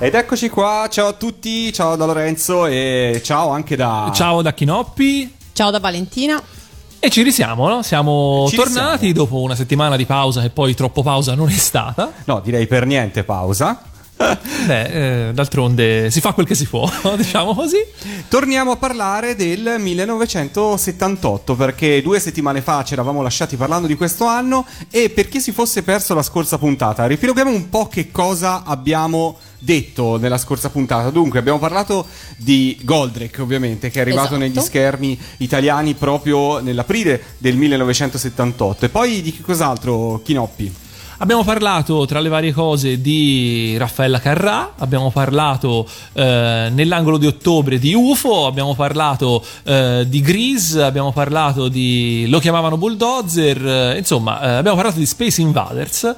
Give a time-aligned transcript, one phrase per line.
[0.00, 4.12] Ed eccoci qua, ciao a tutti, ciao da Lorenzo e ciao anche da...
[4.14, 5.34] Ciao da Chinoppi.
[5.52, 6.40] Ciao da Valentina.
[7.00, 7.82] E ci risiamo, no?
[7.82, 9.12] Siamo Ci tornati risiamo.
[9.14, 12.12] dopo una settimana di pausa che poi troppo pausa non è stata.
[12.26, 13.82] No, direi per niente pausa.
[14.66, 17.78] Beh, eh, d'altronde si fa quel che si può, diciamo così.
[18.28, 24.26] Torniamo a parlare del 1978 perché due settimane fa ci eravamo lasciati parlando di questo
[24.26, 28.62] anno e per chi si fosse perso la scorsa puntata, riepiloghiamo un po' che cosa
[28.64, 31.10] abbiamo detto nella scorsa puntata.
[31.10, 34.40] Dunque, abbiamo parlato di Goldrake, ovviamente, che è arrivato Esatto.
[34.40, 38.86] negli schermi italiani proprio nell'aprile del 1978.
[38.86, 40.72] E poi di che cos'altro, Chinoppi?
[41.20, 47.80] Abbiamo parlato tra le varie cose di Raffaella Carrà, abbiamo parlato eh, nell'angolo di ottobre
[47.80, 54.40] di UFO, abbiamo parlato eh, di Grease, abbiamo parlato di lo chiamavano Bulldozer, eh, insomma
[54.40, 56.14] eh, abbiamo parlato di Space Invaders.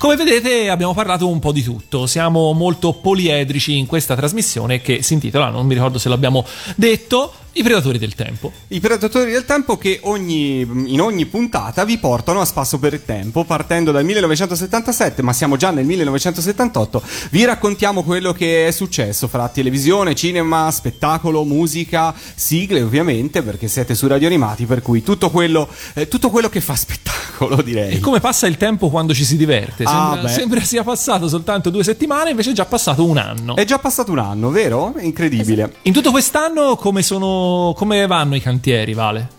[0.00, 5.02] Come vedete abbiamo parlato un po' di tutto, siamo molto poliedrici in questa trasmissione che
[5.02, 6.42] si intitola, non mi ricordo se l'abbiamo
[6.74, 8.52] detto, I Predatori del Tempo.
[8.68, 13.04] I predatori del tempo che ogni- in ogni puntata vi portano a spasso per il
[13.04, 19.26] tempo, partendo dal 1977, ma siamo già nel 1978, vi raccontiamo quello che è successo
[19.26, 25.30] fra televisione, cinema, spettacolo, musica, sigle ovviamente, perché siete su Radio Animati, per cui tutto
[25.30, 27.94] quello, eh, tutto quello che fa spettacolo direi.
[27.94, 29.82] E come passa il tempo quando ci si diverte?
[29.84, 30.28] Ah, Sembra, beh.
[30.28, 33.56] sembra sia passato soltanto due settimane, invece è già passato un anno.
[33.56, 34.94] È già passato un anno, vero?
[35.00, 35.74] Incredibile.
[35.82, 37.38] In tutto quest'anno come, sono,
[37.76, 39.38] come vanno i cantieri, Vale?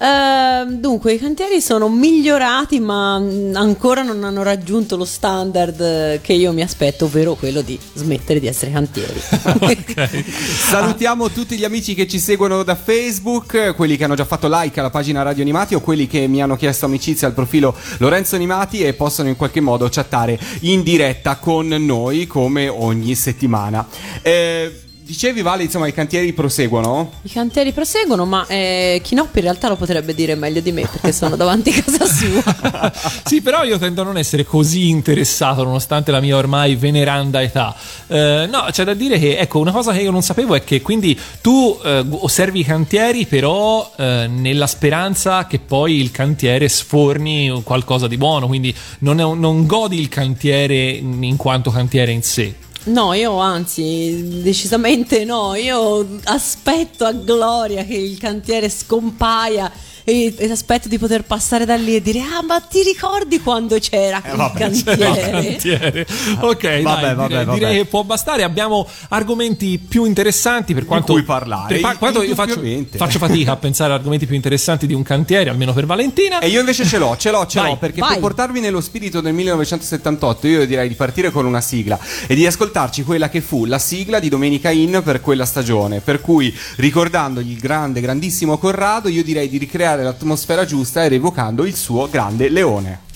[0.00, 6.52] Ehm, dunque, i cantieri sono migliorati, ma ancora non hanno raggiunto lo standard che io
[6.52, 9.20] mi aspetto, ovvero quello di smettere di essere cantieri.
[10.70, 14.78] Salutiamo tutti gli amici che ci seguono da Facebook, quelli che hanno già fatto like
[14.78, 18.84] alla pagina Radio Animati o quelli che mi hanno chiesto amicizia al profilo Lorenzo Animati
[18.84, 23.86] e possono in qualche modo chattare in diretta con noi come ogni settimana.
[24.22, 27.12] Eh, dicevi Vale, insomma, i cantieri proseguono?
[27.22, 31.12] I cantieri proseguono, ma eh, Chinoppi in realtà lo potrebbe dire meglio di me perché
[31.12, 32.92] sono davanti a casa sua.
[33.24, 37.74] sì, però io tendo a non essere così interessato nonostante la mia ormai veneranda età.
[38.06, 40.82] Eh, no, c'è da dire che, ecco, una cosa che io non sapevo è che
[40.82, 47.62] quindi tu eh, osservi i cantieri, però eh, nella speranza che poi il cantiere sforni
[47.64, 52.22] qualcosa di buono, quindi non, è un- non godi il cantiere in quanto cantiere in
[52.22, 52.66] sé.
[52.88, 55.54] No, io anzi, decisamente no.
[55.54, 59.70] Io aspetto a gloria che il cantiere scompaia
[60.08, 63.78] e, e aspetto di poter passare da lì e dire: Ah, ma ti ricordi quando
[63.78, 65.30] c'era il vabbè, cantiere?
[65.30, 66.06] cantiere.
[66.40, 67.58] Ok, dai, Vabbè, vabbè, direi, vabbè.
[67.58, 68.42] direi che può bastare.
[68.42, 72.58] Abbiamo argomenti più interessanti per quanto cui parlare, per quanto io faccio,
[72.96, 76.38] faccio fatica a pensare a argomenti più interessanti di un cantiere, almeno per Valentina.
[76.38, 78.12] E io invece ce l'ho, ce l'ho, ce Vai, l'ho, perché vai.
[78.12, 82.46] per portarvi nello spirito del 1978 io direi di partire con una sigla e di
[82.46, 87.50] ascoltarci quella che fu la sigla di Domenica In per quella stagione, per cui ricordandogli
[87.50, 92.48] il grande, grandissimo Corrado, io direi di ricreare l'atmosfera giusta e rievocando il suo grande
[92.48, 93.06] leone.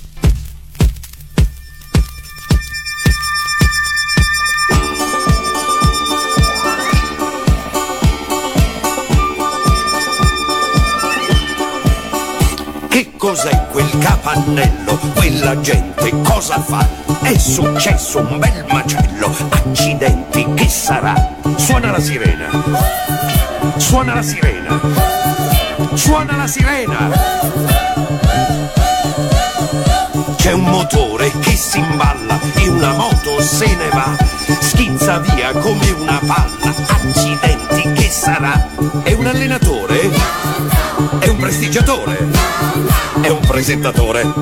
[12.88, 14.98] Che cos'è quel capannello?
[15.14, 16.86] Quella gente cosa fa?
[17.22, 19.34] È successo un bel macello.
[19.48, 21.38] Accidenti, che sarà?
[21.56, 22.50] Suona la sirena.
[23.78, 25.41] Suona la sirena.
[25.94, 27.10] Suona la sirena.
[30.36, 34.16] C'è un motore che si imballa e una moto se ne va.
[34.60, 36.74] Schizza via come una palla.
[36.88, 38.68] Accidenti, che sarà?
[39.02, 40.10] È un allenatore?
[41.18, 42.28] È un prestigiatore?
[43.20, 44.32] È un presentatore?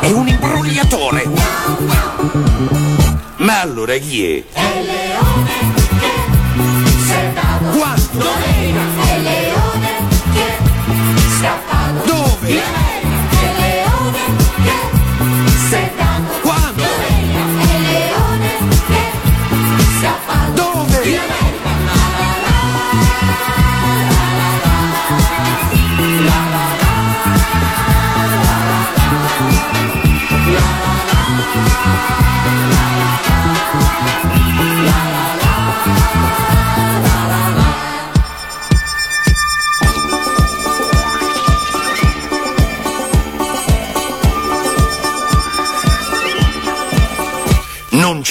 [0.00, 1.30] È un imbrogliatore?
[3.36, 4.44] Ma allora chi è?
[7.70, 8.51] Quando?
[12.42, 12.58] Dove?
[12.58, 12.81] Quando?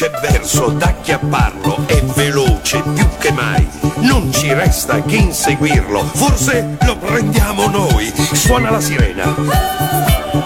[0.01, 3.69] C'è verso d'acchiapparlo, è veloce più che mai.
[3.97, 8.11] Non ci resta che inseguirlo, forse lo prendiamo noi.
[8.33, 9.35] Suona la sirena.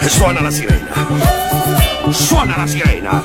[0.01, 1.07] Suona la sirena.
[2.09, 3.21] Suona la sirena.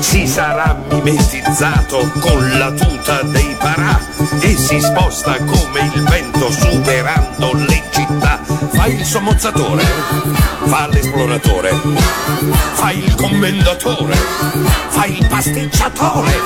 [0.00, 3.98] Si sarà mimetizzato con la tuta dei parà
[4.40, 8.39] e si sposta come il vento superando le città.
[8.68, 9.82] Fa il sommozzatore,
[10.64, 11.70] fa l'esploratore,
[12.74, 14.14] fa il commendatore,
[14.88, 16.40] fa il pasticciatore.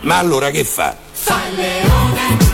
[0.00, 0.96] Ma allora che fa?
[1.12, 2.51] Fa il leone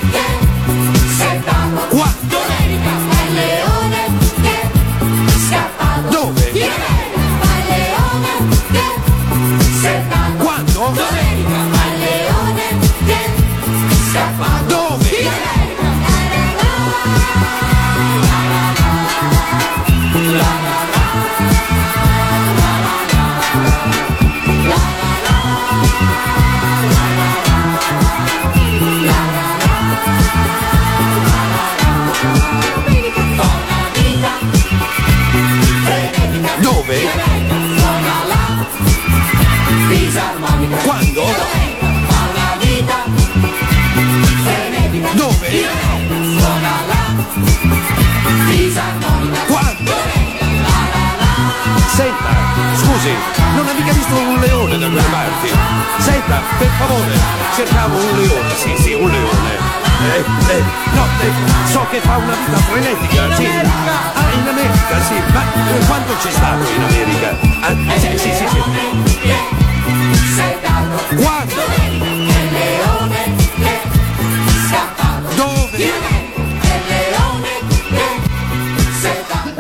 [52.99, 53.15] scusi,
[53.55, 55.51] non ha mica visto un leone da quelle parti?
[55.99, 57.19] Senta, per favore,
[57.55, 59.77] cercavo un leone, sì, sì, un leone.
[60.01, 60.63] Eh, eh,
[60.93, 61.33] no, eh,
[61.71, 63.47] so che fa una vita frenetica, sì.
[63.47, 67.37] Ah, in America, sì, ma eh, quando c'è stato in America?
[67.61, 68.61] Ah, eh, sì, sì, sì, sì.
[71.23, 71.58] Quando?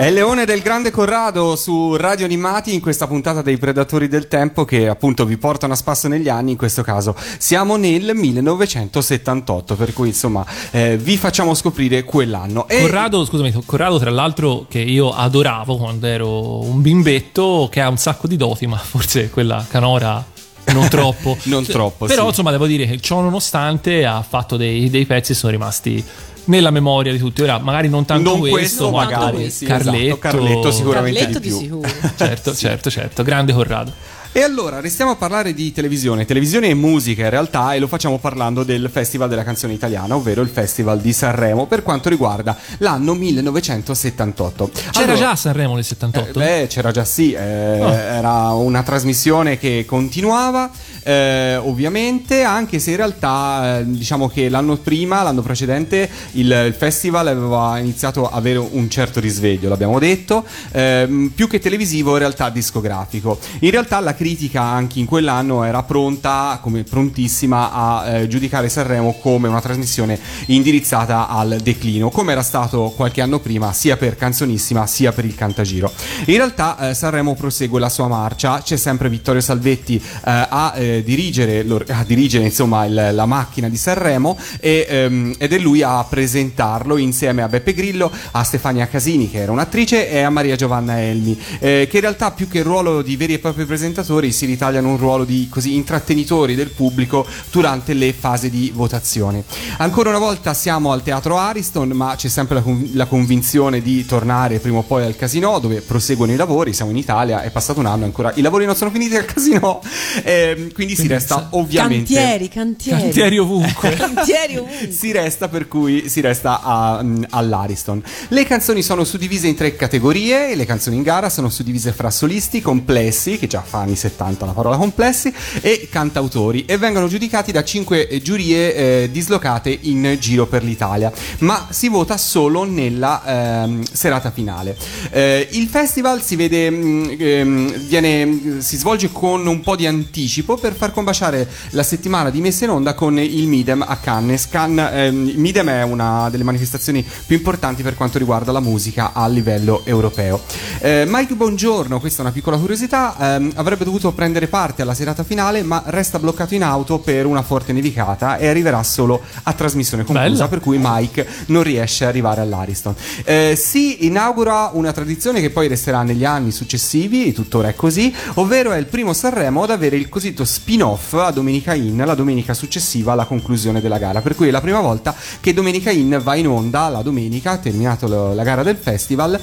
[0.09, 4.27] È il leone del grande Corrado su Radio Animati in questa puntata dei Predatori del
[4.27, 9.77] Tempo che appunto vi portano a spasso negli anni, in questo caso siamo nel 1978,
[9.77, 12.67] per cui insomma eh, vi facciamo scoprire quell'anno.
[12.69, 17.91] E Corrado, scusami, Corrado tra l'altro che io adoravo quando ero un bimbetto, che ha
[17.91, 20.25] un sacco di doti, ma forse quella canora
[20.73, 21.37] non troppo.
[21.45, 22.29] Non troppo, Però sì.
[22.29, 26.03] insomma devo dire che ciò nonostante ha fatto dei, dei pezzi che sono rimasti
[26.49, 27.43] nella memoria di tutti.
[27.43, 31.39] Ora magari non tanto non questo, questo, ma magari sì, Carletto, esatto, Carletto sicuramente Carletto
[31.39, 31.59] di di più.
[31.59, 31.89] sicuro.
[32.17, 33.93] Certo, certo, certo, grande Corrado.
[34.39, 38.19] E allora restiamo a parlare di televisione, televisione e musica in realtà, e lo facciamo
[38.19, 43.15] parlando del Festival della canzone italiana, ovvero il Festival di Sanremo, per quanto riguarda l'anno
[43.15, 44.71] 1978.
[44.93, 46.29] C'era Allora- già Sanremo nel 78?
[46.29, 50.71] Eh, beh, c'era già sì, eh, era una trasmissione che continuava,
[51.03, 56.75] eh, ovviamente, anche se in realtà eh, diciamo che l'anno prima, l'anno precedente, il, il
[56.75, 62.19] festival aveva iniziato a avere un certo risveglio, l'abbiamo detto, ehm, più che televisivo in
[62.19, 63.37] realtà discografico.
[63.63, 69.15] In realtà la critica anche in quell'anno era pronta, come prontissima a eh, giudicare Sanremo
[69.21, 74.87] come una trasmissione indirizzata al declino, come era stato qualche anno prima sia per Canzonissima
[74.87, 75.93] sia per il Cantagiro.
[76.27, 81.03] In realtà eh, Sanremo prosegue la sua marcia, c'è sempre Vittorio Salvetti eh, a, eh,
[81.03, 86.05] dirigere, a dirigere insomma il- la macchina di Sanremo e, ehm, ed è lui a
[86.05, 91.01] presentarlo insieme a Beppe Grillo, a Stefania Casini che era un'attrice e a Maria Giovanna
[91.01, 94.45] Elmi, eh, che in realtà più che il ruolo di veri e propri presentatori si
[94.45, 99.45] ritagliano un ruolo di così intrattenitori del pubblico durante le fasi di votazione.
[99.79, 104.05] Ancora una volta siamo al teatro Ariston, ma c'è sempre la, con- la convinzione di
[104.05, 106.73] tornare prima o poi al casino dove proseguono i lavori.
[106.73, 109.81] Siamo in Italia, è passato un anno ancora, i lavori non sono finiti al casino,
[110.25, 112.13] ehm, quindi, si resta ovviamente.
[112.13, 113.01] Cantieri, cantieri.
[113.03, 113.91] Cantieri ovunque.
[113.97, 114.93] Cantieri ovunque.
[114.93, 118.03] Si resta per cui si resta a- mm, all'Ariston.
[118.29, 120.55] Le canzoni sono suddivise in tre categorie.
[120.55, 124.53] Le canzoni in gara sono suddivise fra solisti, complessi, che già fa anni 70 la
[124.53, 130.47] parola complessi, e cantautori e vengono giudicati da cinque eh, giurie eh, dislocate in giro
[130.47, 131.13] per l'Italia.
[131.39, 134.77] Ma si vota solo nella ehm, serata finale.
[135.11, 140.57] Eh, il festival si vede, mm, ehm, viene, si svolge con un po' di anticipo
[140.57, 144.49] per far combaciare la settimana di messa in onda con il Midem a Cannes.
[144.49, 149.27] Cannes ehm, Midem è una delle manifestazioni più importanti per quanto riguarda la musica a
[149.29, 150.41] livello europeo.
[150.81, 155.25] Eh, Mike Bongiorno, questa è una piccola curiosità, ehm, avrebbe dovuto prendere parte alla serata
[155.25, 160.05] finale, ma resta bloccato in auto per una forte nevicata e arriverà solo a trasmissione
[160.05, 160.49] conclusa, Bella.
[160.49, 162.95] per cui Mike non riesce a arrivare all'Ariston.
[163.25, 168.15] Eh, si inaugura una tradizione che poi resterà negli anni successivi, e tuttora è così,
[168.35, 172.53] ovvero è il primo Sanremo ad avere il cosiddetto spin-off a Domenica In, la domenica
[172.53, 176.35] successiva alla conclusione della gara, per cui è la prima volta che Domenica In va
[176.35, 179.39] in onda la domenica, terminato lo- la gara del festival,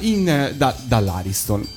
[0.00, 1.76] in- da- dall'Ariston.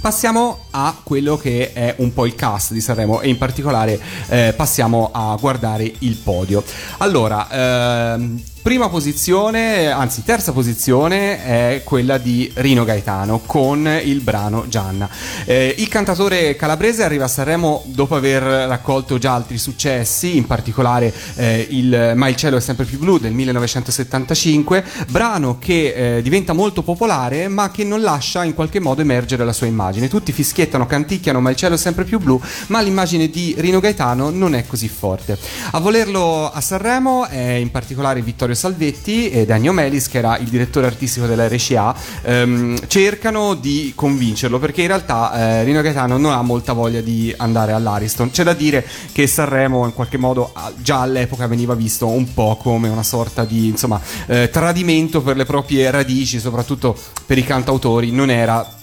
[0.00, 3.98] Passiamo a quello che è un po' il cast di Sanremo e in particolare
[4.28, 6.62] eh, passiamo a guardare il podio.
[6.98, 14.66] Allora, ehm, prima posizione, anzi terza posizione è quella di Rino Gaetano con il brano
[14.68, 15.06] Gianna.
[15.44, 21.12] Eh, il cantatore calabrese arriva a Sanremo dopo aver raccolto già altri successi, in particolare
[21.34, 26.54] eh, il Ma il cielo è sempre più blu del 1975, brano che eh, diventa
[26.54, 30.08] molto popolare ma che non lascia in qualche modo emergere la sua immagine.
[30.08, 34.30] Tutti fischiettano, canticchiano Ma il cielo è sempre più blu, ma l'immagine di Rino Gaetano
[34.30, 35.36] non è così forte.
[35.72, 40.48] A volerlo a Sanremo è in particolare Vittorio Salvetti e Dagno Melis, che era il
[40.48, 46.32] direttore artistico della RCA, ehm, cercano di convincerlo perché in realtà eh, Rino Gaetano non
[46.32, 48.30] ha molta voglia di andare all'Ariston.
[48.30, 52.88] C'è da dire che Sanremo in qualche modo già all'epoca veniva visto un po' come
[52.88, 56.96] una sorta di insomma, eh, tradimento per le proprie radici, soprattutto
[57.26, 58.82] per i cantautori, non era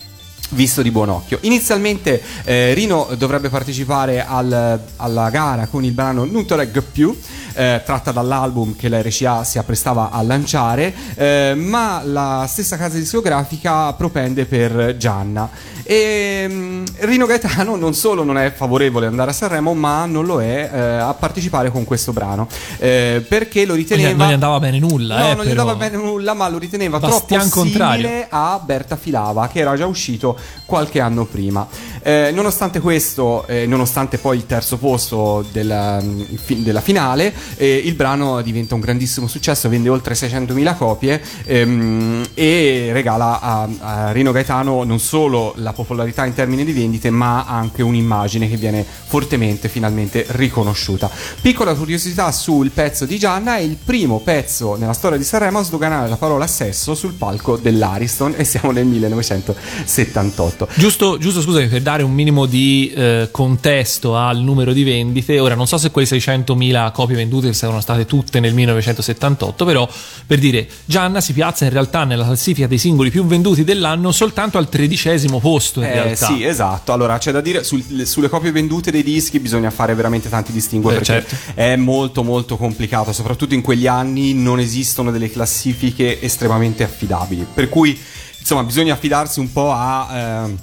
[0.51, 1.38] visto di buon occhio.
[1.41, 6.55] Inizialmente eh, Rino dovrebbe partecipare al- alla gara con il brano Non te
[6.91, 7.17] più,
[7.53, 12.98] eh, tratta dall'album che la RCA si apprestava a lanciare, eh, ma la stessa casa
[12.98, 15.50] discografica propende per Gianna.
[15.91, 20.25] E mm, Rino Gaetano non solo non è favorevole ad andare a Sanremo, ma non
[20.25, 24.13] lo è eh, a partecipare con questo brano, eh, perché lo riteneva...
[24.13, 26.98] non gli andava bene nulla, No, eh, non gli andava bene nulla, ma lo riteneva
[26.98, 28.07] Bastian troppo contrario.
[28.07, 31.67] simile a Berta Filava, che era già uscito qualche anno prima.
[32.01, 36.21] Eh, nonostante questo, eh, nonostante poi il terzo posto della, mm,
[36.63, 42.91] della finale, eh, il brano diventa un grandissimo successo, vende oltre 600.000 copie ehm, e
[42.93, 47.81] regala a, a Rino Gaetano non solo la popolarità in termini di vendite, ma anche
[47.81, 51.09] un'immagine che viene fortemente finalmente riconosciuta.
[51.41, 55.63] Piccola curiosità sul pezzo di Gianna, è il primo pezzo nella storia di Sanremo a
[55.63, 60.67] sdoganare la parola sesso sul palco dell'Ariston e siamo nel 1978.
[60.75, 65.55] Giusto, giusto, scusami, per dare un minimo di eh, contesto al numero di vendite, ora
[65.55, 69.88] non so se quelle 600.000 copie vendute saranno state tutte nel 1978, però
[70.25, 74.57] per dire, Gianna si piazza in realtà nella classifica dei singoli più venduti dell'anno soltanto
[74.57, 76.25] al tredicesimo posto in Eh, realtà.
[76.27, 76.91] sì, esatto.
[76.93, 80.89] Allora, c'è da dire sul- sulle copie vendute dei dischi bisogna fare veramente tanti distinguo
[80.91, 81.35] Beh, perché certo.
[81.53, 87.45] è molto molto complicato, soprattutto in quegli anni non esistono delle classifiche estremamente affidabili.
[87.53, 87.97] Per cui,
[88.39, 90.57] insomma, bisogna affidarsi un po' a ehm,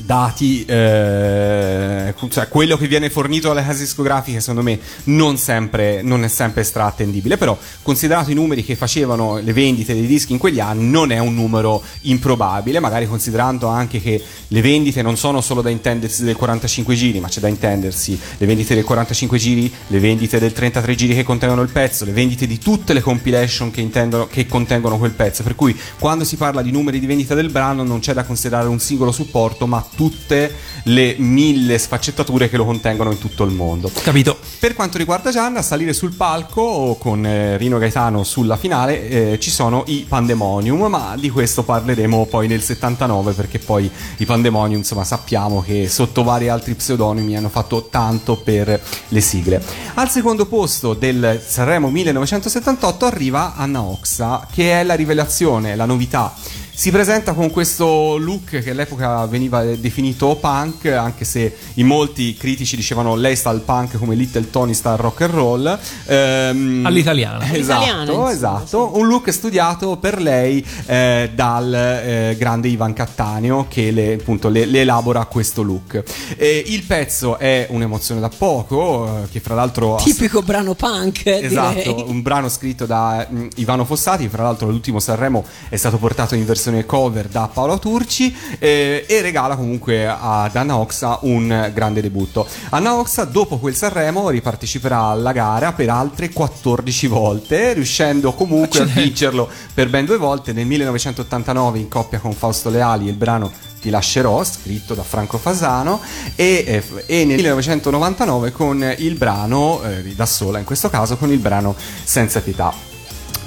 [0.00, 6.24] dati, eh, cioè quello che viene fornito dalle case discografiche secondo me non, sempre, non
[6.24, 10.60] è sempre strattendibile, però considerato i numeri che facevano le vendite dei dischi in quegli
[10.60, 15.60] anni non è un numero improbabile, magari considerando anche che le vendite non sono solo
[15.60, 19.98] da intendersi del 45 giri, ma c'è da intendersi le vendite del 45 giri, le
[19.98, 23.88] vendite del 33 giri che contengono il pezzo, le vendite di tutte le compilation che,
[24.30, 27.82] che contengono quel pezzo, per cui quando si parla di numeri di vendita del brano
[27.82, 33.10] non c'è da considerare un singolo supporto, ma tutte le mille sfaccettature che lo contengono
[33.10, 33.90] in tutto il mondo.
[34.02, 34.38] Capito?
[34.58, 39.38] Per quanto riguarda Gianna, a salire sul palco con eh, Rino Gaetano sulla finale eh,
[39.40, 44.78] ci sono i Pandemonium, ma di questo parleremo poi nel 79 perché poi i Pandemonium,
[44.78, 49.62] insomma, sappiamo che sotto vari altri pseudonimi hanno fatto tanto per le sigle.
[49.94, 56.34] Al secondo posto del Sanremo 1978 arriva Anna Oxa, che è la rivelazione, la novità.
[56.74, 62.76] Si presenta con questo look che all'epoca veniva definito punk, anche se in molti critici
[62.76, 65.78] dicevano lei sta al punk come Little Tony sta al rock and roll.
[66.06, 67.52] Ehm, All'italiana.
[67.52, 68.90] Esatto, esatto.
[68.94, 74.64] Un look studiato per lei eh, dal eh, grande Ivan Cattaneo che le, appunto, le,
[74.64, 76.02] le elabora questo look.
[76.36, 81.26] E il pezzo è un'emozione da poco, eh, che fra l'altro ha Tipico brano punk,
[81.26, 82.04] Esatto, direi.
[82.08, 86.40] un brano scritto da mm, Ivano Fossati, fra l'altro l'ultimo Sanremo è stato portato in
[86.40, 92.46] versione cover da Paolo Turci eh, e regala comunque ad Anna Oxa un grande debutto.
[92.70, 98.84] Anna Oxa dopo quel Sanremo riparteciperà alla gara per altre 14 volte, riuscendo comunque a
[98.84, 103.90] vincerlo per ben due volte nel 1989 in coppia con Fausto Leali il brano ti
[103.90, 106.00] lascerò, scritto da Franco Fasano,
[106.36, 111.32] e, eh, e nel 1999 con il brano, eh, da sola in questo caso, con
[111.32, 112.91] il brano Senza pietà.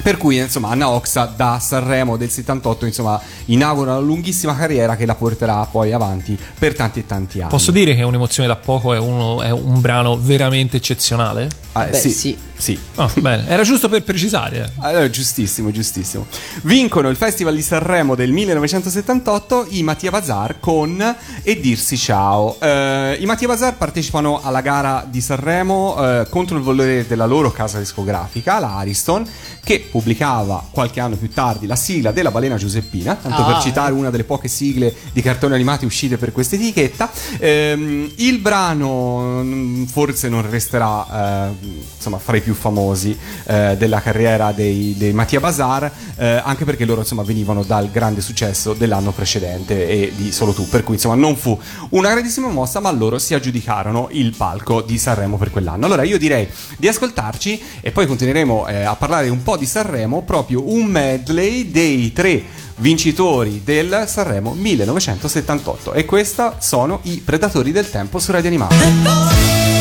[0.02, 5.06] Per cui, insomma, Anna Oxa da Sanremo del 78, insomma, inaugura una lunghissima carriera che
[5.06, 7.50] la porterà poi avanti per tanti e tanti anni.
[7.50, 11.50] Posso dire che un'emozione da poco è, uno- è un brano veramente eccezionale?
[11.72, 12.12] Ah, eh, Beh, sì.
[12.12, 12.38] sì.
[12.58, 12.80] Sì.
[12.96, 14.64] Ah, bene, era giusto per precisare.
[14.64, 14.70] eh.
[14.80, 16.26] Allora, giustissimo, giustissimo.
[16.64, 22.58] Vincono il Festival di Sanremo del 1978 i Mattia Bazar con E dirsi ciao.
[22.60, 27.52] Eh, I Mattia Bazar partecipano alla gara di Sanremo eh, contro il volere della loro
[27.52, 29.28] casa discografica, la Ariston,
[29.64, 33.92] che pubblicava qualche anno più tardi la sigla della balena Giuseppina, tanto Ah, per citare
[33.94, 37.12] una delle poche sigle di cartoni animati uscite per questa etichetta.
[37.40, 41.54] Ehm, il brano mm, forse non resterà eh,
[41.98, 46.86] insomma fra i più famosi eh, della carriera dei, dei Mattia Bazar, eh, anche perché
[46.86, 51.16] loro insomma venivano dal grande successo dell'anno precedente e di Solo tu, per cui insomma
[51.16, 51.60] non fu
[51.90, 55.88] una grandissima mossa, ma loro si aggiudicarono il palco di Sanremo per quell'anno.
[55.88, 56.48] Allora io direi
[56.78, 61.72] di ascoltarci e poi continueremo eh, a parlare un po' di Sanremo, proprio un medley
[61.72, 62.44] dei tre
[62.78, 69.75] vincitori del Sanremo 1978 e questa sono i Predatori del Tempo su Radio Animale.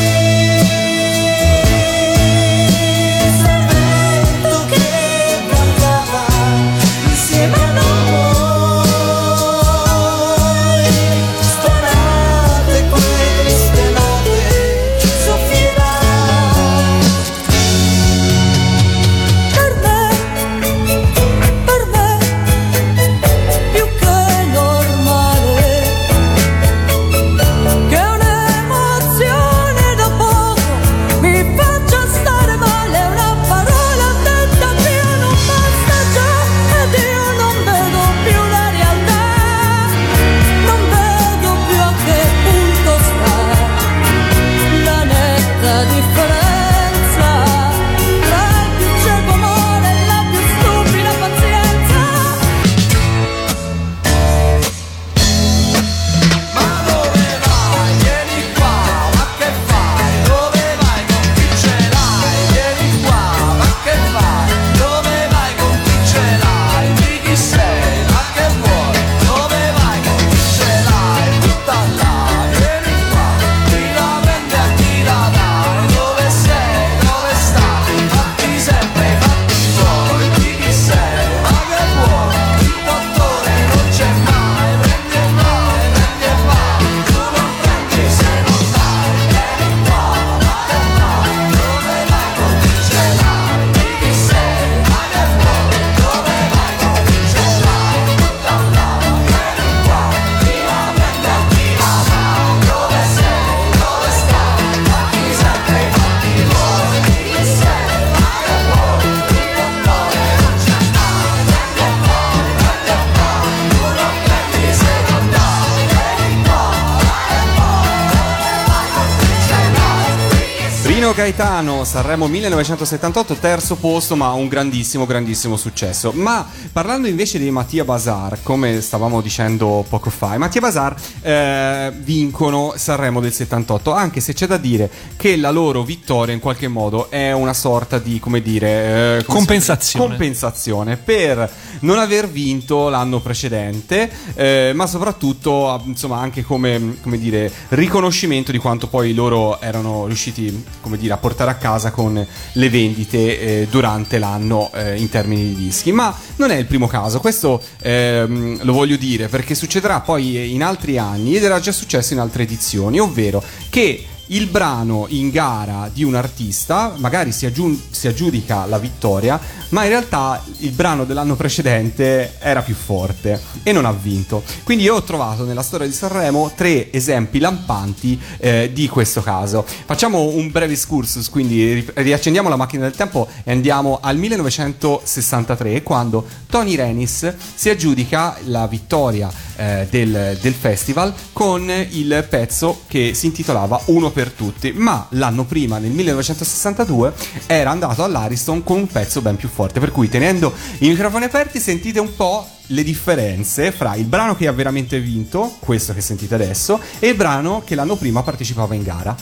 [121.95, 126.11] Sanremo 1978, terzo posto, ma un grandissimo, grandissimo successo.
[126.13, 131.93] Ma parlando invece di Mattia Bazar, come stavamo dicendo poco fa, i Mattia Bazar eh,
[131.95, 136.67] vincono Sanremo del 78, anche se c'è da dire che la loro vittoria in qualche
[136.67, 140.07] modo è una sorta di, come dire, eh, come Compensazione.
[140.07, 141.49] compensazione per
[141.85, 148.51] non aver vinto l'anno precedente, eh, ma soprattutto ah, insomma anche come, come dire riconoscimento
[148.51, 150.63] di quanto poi loro erano riusciti
[150.97, 155.55] dire a portare a casa con le vendite eh, durante l'anno eh, in termini di
[155.55, 155.91] dischi.
[155.91, 160.63] Ma non è il primo caso, questo ehm, lo voglio dire perché succederà poi in
[160.63, 165.89] altri anni ed era già successo in altre edizioni, ovvero che il brano in gara
[165.93, 169.39] di un artista magari si, aggiun- si aggiudica la vittoria,
[169.75, 174.41] ma in realtà il brano dell'anno precedente era più forte e non ha vinto.
[174.63, 179.65] Quindi io ho trovato nella storia di Sanremo tre esempi lampanti eh, di questo caso.
[179.65, 185.83] Facciamo un breve excursus, quindi ri- riaccendiamo la macchina del tempo e andiamo al 1963
[185.83, 193.13] quando Tony Renis si aggiudica la vittoria eh, del, del festival con il pezzo che
[193.13, 197.13] si intitolava Uno per tutti, ma l'anno prima, nel 1962,
[197.45, 201.59] era andato all'Ariston con un pezzo ben più forte, per cui tenendo i microfoni aperti
[201.59, 206.35] sentite un po' le differenze fra il brano che ha veramente vinto, questo che sentite
[206.35, 209.15] adesso, e il brano che l'anno prima partecipava in gara.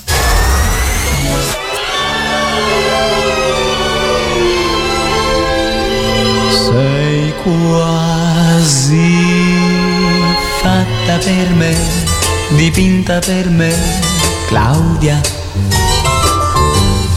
[6.49, 9.21] Sei quasi
[10.61, 11.75] fatta per me,
[12.55, 13.73] dipinta per me,
[14.47, 15.19] Claudia.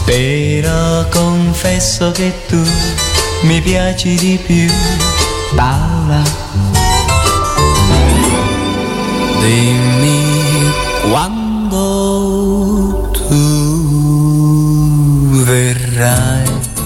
[0.05, 2.61] Però confesso che tu
[3.41, 4.67] mi piaci di più,
[5.55, 6.21] Paola.
[9.39, 10.71] Dimmi
[11.09, 11.81] quando
[13.13, 13.35] tu
[15.43, 16.36] verrai.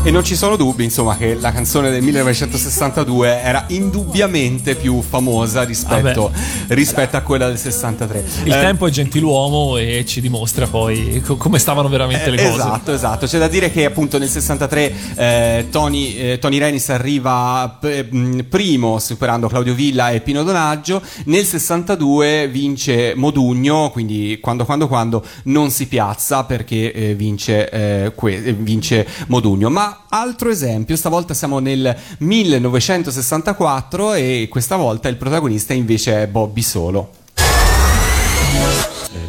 [0.03, 5.61] E non ci sono dubbi, insomma, che la canzone del 1962 era indubbiamente più famosa
[5.61, 6.31] rispetto,
[6.69, 8.25] rispetto a quella del 63.
[8.45, 12.49] Il Eh, tempo è gentiluomo e ci dimostra poi co- come stavano veramente le cose.
[12.49, 13.25] Esatto, esatto.
[13.27, 18.45] C'è da dire che appunto nel 63 eh, Tony, eh, Tony Renis arriva p- mh,
[18.49, 20.99] primo superando Claudio Villa e Pino Donaggio.
[21.25, 28.11] Nel 62 vince Modugno, quindi quando quando quando non si piazza perché eh, vince, eh,
[28.15, 29.69] que- eh, vince Modugno.
[29.69, 36.62] Ma altro esempio, stavolta siamo nel 1964 e questa volta il protagonista invece è Bobby
[36.62, 37.10] Solo.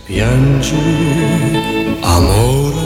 [0.05, 0.75] Piangi,
[2.01, 2.77] amore,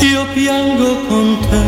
[0.00, 1.62] io piango con te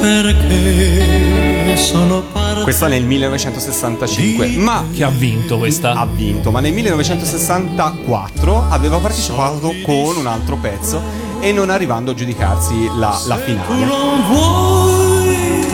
[0.00, 2.62] perché sono parte.
[2.62, 5.92] Questa nel 1965, ma Che ha vinto questa?
[5.92, 11.00] ha vinto, ma nel 1964 aveva partecipato con un altro pezzo
[11.46, 13.84] e non arrivando a giudicarsi la, la Tu finale.
[13.84, 15.66] non vuoi,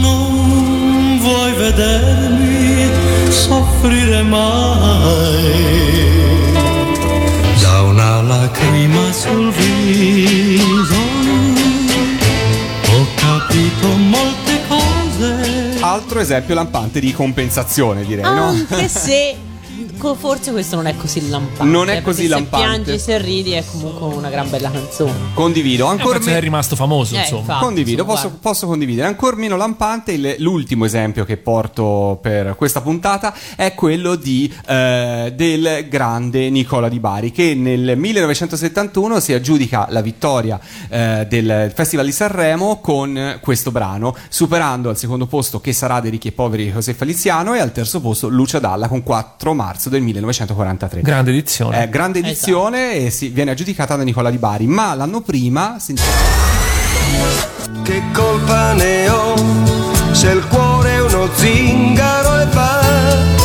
[0.00, 2.88] non vuoi vedermi
[3.28, 5.78] soffrire mai.
[7.60, 10.94] Da una lacrima sul viso
[12.86, 15.78] ho capito molte cose.
[15.80, 18.44] Altro esempio lampante di compensazione, direi, no?
[18.44, 19.36] Anche se
[20.16, 21.64] forse questo non è così lampante.
[21.64, 22.66] Non è eh, così lampante.
[22.66, 25.12] Se piangi se ridi è comunque una gran bella canzone.
[25.34, 27.40] Condivido, ancora pezzo che è me- rimasto famoso, Eh, insomma.
[27.40, 27.64] infatti.
[27.64, 29.06] Condivido, insomma, posso, posso condividere.
[29.06, 35.32] Ancora meno lampante, il- l'ultimo esempio che porto per questa puntata è quello di, eh,
[35.36, 40.58] del grande Nicola Di Bari, che nel 1971 si aggiudica la vittoria
[40.88, 46.10] eh, del Festival di Sanremo con questo brano, superando al secondo posto Che sarà dei
[46.10, 49.88] ricchi e poveri di José Feliziano e al terzo posto Lucia Dalla con 4 marzo
[49.90, 51.02] del 1943.
[51.02, 51.82] Grande edizione.
[51.82, 55.94] È grande edizione e si, viene aggiudicata da Nicola Di Bari, ma l'anno prima si
[57.82, 59.34] Che colpa ne ho
[60.12, 63.39] se il cuore è uno zingaro e va?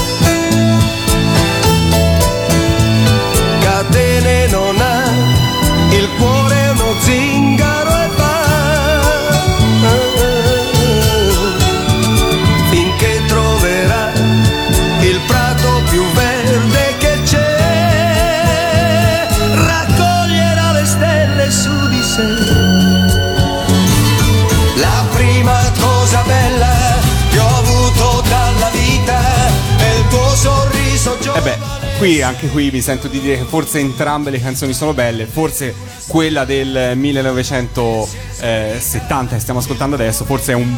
[32.05, 35.73] Qui anche qui mi sento di dire che forse entrambe le canzoni sono belle, forse
[36.05, 40.71] quella del 1970 che stiamo ascoltando adesso forse è un,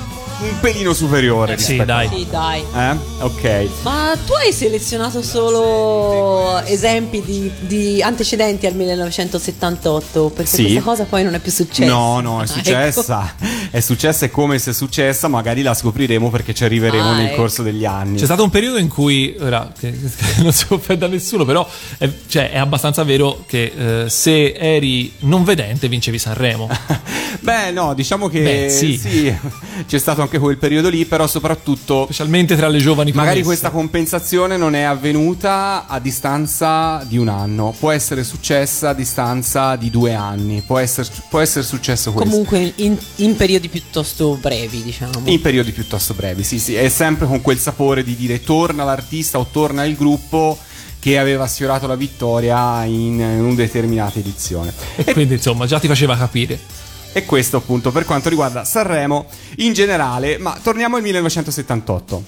[0.58, 2.10] un pelino superiore Sì, rispetto dai.
[2.12, 2.64] Sì, dai.
[2.76, 2.98] Eh?
[3.20, 3.68] Ok.
[3.84, 10.32] Ma tu hai selezionato solo esempi di, di antecedenti al 1978?
[10.36, 10.62] Perché Sì.
[10.64, 11.90] questa cosa poi non è più successa.
[11.92, 13.36] No, no, è Ah, successa.
[13.70, 17.28] È successa e come se è successa, magari la scopriremo perché ci arriveremo Ah, nel
[17.28, 17.36] ecco.
[17.38, 18.18] corso degli anni.
[18.18, 21.68] C'è stato un periodo in cui, ora, che, che non si offenda nessuno, però
[21.98, 26.68] è, cioè, è abbastanza vero che eh, se eri non vedente vincevi Sanremo.
[27.42, 29.36] Beh, no, diciamo che Beh, sì.
[29.86, 33.46] c'è stato anche quel periodo lì, però soprattutto Specialmente tra le giovani Magari promesse.
[33.46, 39.76] questa compensazione non è avvenuta a distanza di un anno, può essere successa a distanza
[39.76, 42.30] di due anni, può essere, può essere successo questo.
[42.30, 45.22] Comunque in, in periodi piuttosto brevi, diciamo.
[45.26, 49.40] In periodi piuttosto brevi, sì, sì, è sempre con quel sapore di dire torna l'artista
[49.40, 50.58] o torna il gruppo
[51.00, 54.74] che aveva sfiorato la vittoria in, in una determinata edizione.
[54.96, 56.60] E quindi, insomma, già ti faceva capire.
[57.18, 59.26] E questo appunto per quanto riguarda Sanremo
[59.56, 62.24] in generale, ma torniamo al 1978.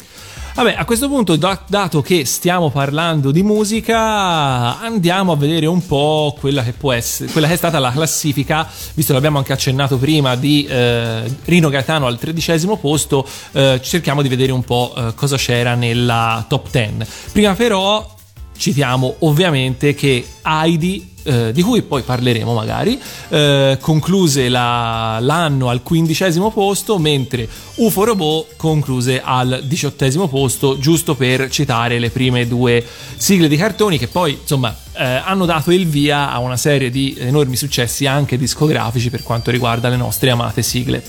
[0.56, 5.86] Vabbè, a questo punto, da- dato che stiamo parlando di musica, andiamo a vedere un
[5.86, 9.54] po' quella che può essere, quella che è stata la classifica, visto che l'abbiamo anche
[9.54, 14.92] accennato prima, di eh, Rino Gaetano al tredicesimo posto, eh, cerchiamo di vedere un po'
[14.98, 17.12] eh, cosa c'era nella top 10.
[17.32, 18.18] Prima però
[18.58, 25.84] citiamo ovviamente che Heidi, eh, di cui poi parleremo magari, eh, concluse la- l'anno al
[25.84, 32.84] quindicesimo posto, mentre UFO Robot concluse al diciottesimo posto, giusto per citare le prime due
[33.16, 37.16] sigle di cartoni che poi insomma eh, hanno dato il via a una serie di
[37.18, 41.02] enormi successi anche discografici per quanto riguarda le nostre amate sigle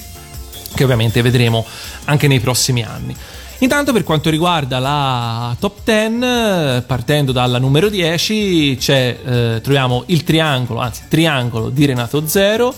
[0.74, 1.64] che ovviamente vedremo
[2.04, 3.16] anche nei prossimi anni.
[3.62, 10.04] Intanto per quanto riguarda la top 10, eh, partendo dalla numero 10, c'è, eh, troviamo
[10.06, 12.74] il triangolo, anzi triangolo di Renato Zero,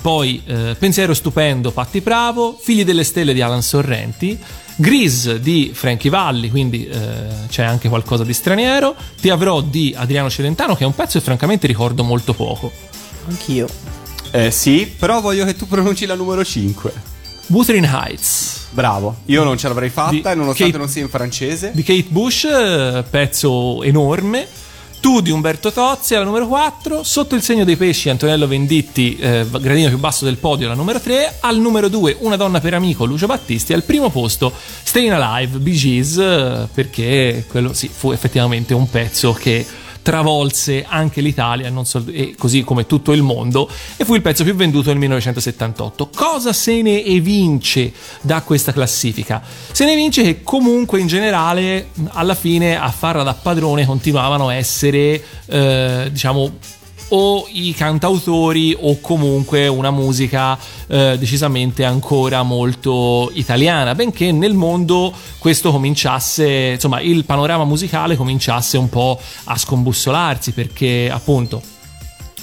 [0.00, 4.38] poi eh, Pensiero stupendo Patti Bravo, Figli delle stelle di Alan Sorrenti,
[4.76, 6.98] Grease di Frankie Valli, quindi eh,
[7.48, 11.24] c'è anche qualcosa di straniero, Ti avrò di Adriano Celentano, che è un pezzo che
[11.24, 12.72] francamente ricordo molto poco.
[13.28, 13.66] Anch'io.
[14.30, 17.11] Eh, sì, però voglio che tu pronunci la numero 5.
[17.46, 21.72] Wuthering Heights Bravo, io non ce l'avrei fatta, e nonostante Kate- non sia in francese.
[21.74, 24.48] di Kate Bush, eh, pezzo enorme.
[24.98, 29.44] Tu di Umberto Tozzi alla numero 4, sotto il segno dei pesci Antonello Venditti, eh,
[29.50, 33.04] gradino più basso del podio alla numero 3, al numero 2 Una donna per amico
[33.04, 34.52] Lucio Battisti, al primo posto
[34.84, 39.66] Staying Alive Bee Gees, eh, perché quello sì, fu effettivamente un pezzo che
[40.02, 44.54] travolse anche l'Italia sol- e così come tutto il mondo e fu il pezzo più
[44.54, 46.10] venduto nel 1978.
[46.14, 49.42] Cosa se ne evince da questa classifica?
[49.72, 54.54] Se ne evince che comunque in generale alla fine a farla da padrone continuavano a
[54.54, 56.52] essere eh, diciamo
[57.14, 65.12] o i cantautori o comunque una musica eh, decisamente ancora molto italiana, benché nel mondo
[65.38, 71.71] questo cominciasse, insomma, il panorama musicale cominciasse un po' a scombussolarsi perché appunto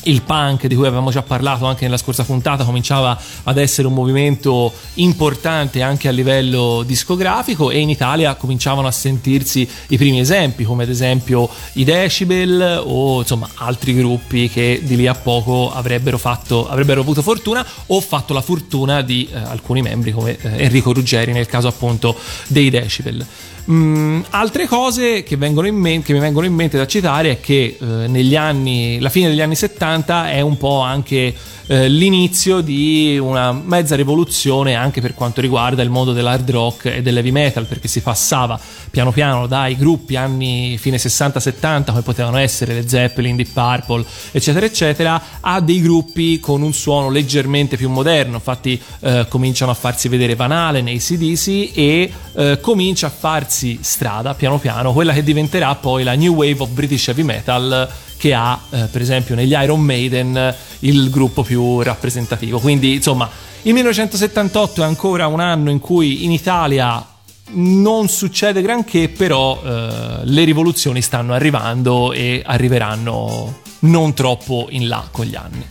[0.10, 3.94] il punk di cui avevamo già parlato anche nella scorsa puntata cominciava ad essere un
[3.94, 10.64] movimento importante anche a livello discografico e in Italia cominciavano a sentirsi i primi esempi
[10.64, 16.18] come ad esempio i Decibel o insomma altri gruppi che di lì a poco avrebbero,
[16.18, 20.92] fatto, avrebbero avuto fortuna o fatto la fortuna di eh, alcuni membri come eh, Enrico
[20.92, 22.16] Ruggeri nel caso appunto
[22.48, 23.26] dei Decibel.
[23.72, 27.86] Mm, altre cose che, men- che mi vengono in mente da citare è che eh,
[28.08, 31.36] negli anni, la fine degli anni 70 è un po' anche
[31.68, 37.02] eh, l'inizio di una mezza rivoluzione anche per quanto riguarda il mondo dell'hard rock e
[37.04, 42.74] dell'heavy metal, perché si passava piano piano dai gruppi anni fine 60-70 come potevano essere
[42.74, 48.36] le Zeppelin, Deep Purple, eccetera, eccetera, a dei gruppi con un suono leggermente più moderno.
[48.36, 53.59] Infatti eh, cominciano a farsi vedere Van Halen nei CDC e eh, comincia a farsi
[53.82, 58.34] strada piano piano quella che diventerà poi la New Wave of British Heavy Metal che
[58.34, 62.60] ha eh, per esempio negli Iron Maiden il gruppo più rappresentativo.
[62.60, 63.30] Quindi insomma
[63.64, 67.06] il 1978 è ancora un anno in cui in Italia
[67.52, 75.08] non succede granché, però eh, le rivoluzioni stanno arrivando e arriveranno non troppo in là
[75.12, 75.66] con gli anni.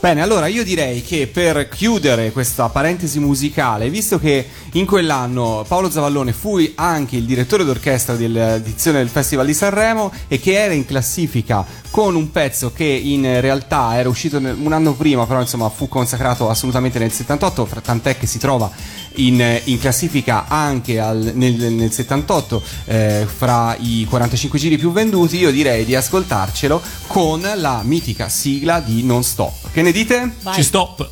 [0.00, 5.90] Bene, allora io direi che per chiudere questa parentesi musicale, visto che in quell'anno Paolo
[5.90, 10.86] Zavallone fu anche il direttore d'orchestra dell'edizione del Festival di Sanremo e che era in
[10.86, 15.88] classifica con un pezzo che in realtà era uscito un anno prima, però insomma fu
[15.88, 18.70] consacrato assolutamente nel 78, fra- tant'è che si trova
[19.18, 25.38] in, in classifica anche al- nel, nel 78 eh, fra i 45 giri più venduti,
[25.38, 29.70] io direi di ascoltarcelo con la mitica sigla di Non Stop.
[29.72, 30.32] Che ne dite?
[30.42, 30.54] Vai.
[30.54, 31.10] Ci stop.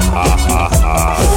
[0.00, 1.27] 哈哈哈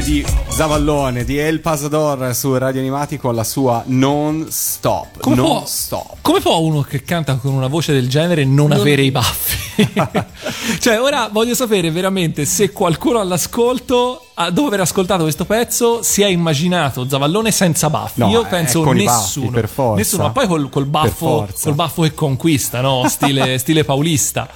[0.00, 5.20] baffone di Zavallone, di El Pasador su Radio Animati con la sua non stop.
[5.20, 6.16] Come non può, stop.
[6.22, 9.58] come può uno che canta con una voce del genere non, avere i baffi?
[10.80, 16.22] cioè, ora voglio sapere veramente se qualcuno all'ascolto, ah, dopo aver ascoltato questo pezzo, si
[16.22, 18.20] è immaginato Zavallone senza baffi.
[18.20, 19.46] No, Io eh, penso con i nessuno.
[19.46, 19.96] baffi, per forza.
[19.96, 23.04] Nessuno, ma poi col, col baffo, col baffo che conquista, no?
[23.08, 24.48] Stile, stile paulista.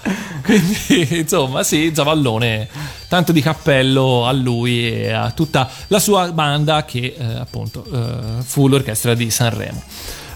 [0.42, 2.68] Quindi, insomma, sì, Zavallone,
[3.14, 8.42] tanto di cappello a lui e a tutta la sua banda che eh, appunto eh,
[8.42, 9.80] fu l'orchestra di Sanremo.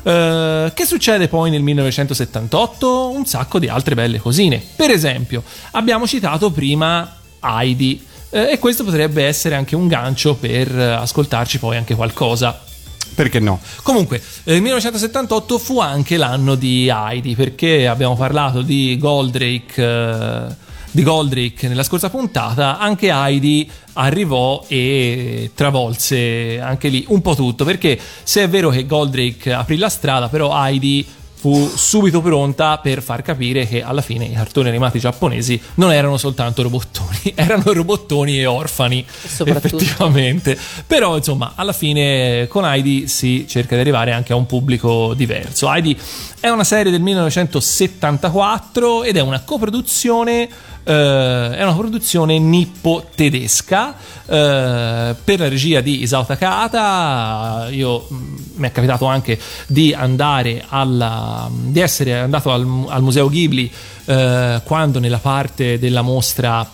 [0.05, 3.11] Eh, che succede poi nel 1978?
[3.11, 4.63] Un sacco di altre belle cosine.
[4.77, 8.01] Per esempio, abbiamo citato prima Heidi.
[8.31, 12.61] eh, e questo potrebbe essere anche un gancio per eh, ascoltarci poi anche qualcosa
[13.17, 13.59] Perché no?
[13.83, 20.67] Comunque, eh, il 1978 fu anche l'anno di Heidi, perché abbiamo parlato di Goldrake.
[20.99, 27.65] Di Goldrake nella scorsa puntata, anche Heidi arrivò e travolse anche lì un po' tutto.
[27.65, 31.07] Perché se è vero che Goldrake aprì la strada, però Heidi
[31.39, 36.17] fu subito pronta per far capire che alla fine i cartoni animati giapponesi non erano
[36.17, 40.59] soltanto robottoni, erano robottoni e orfani effettivamente.
[40.85, 45.73] Però insomma, alla fine con Heidi si cerca di arrivare anche a un pubblico diverso.
[45.73, 45.97] Heidi
[46.41, 50.49] è una serie del 1974 ed è una coproduzione
[50.89, 57.69] eh, è una produzione nippo-tedesca eh, per la regia di Isao Takahata.
[57.71, 58.15] Io mh,
[58.55, 63.71] mi è capitato anche di andare alla, di essere andato al, al Museo Ghibli
[64.07, 66.67] eh, quando nella parte della mostra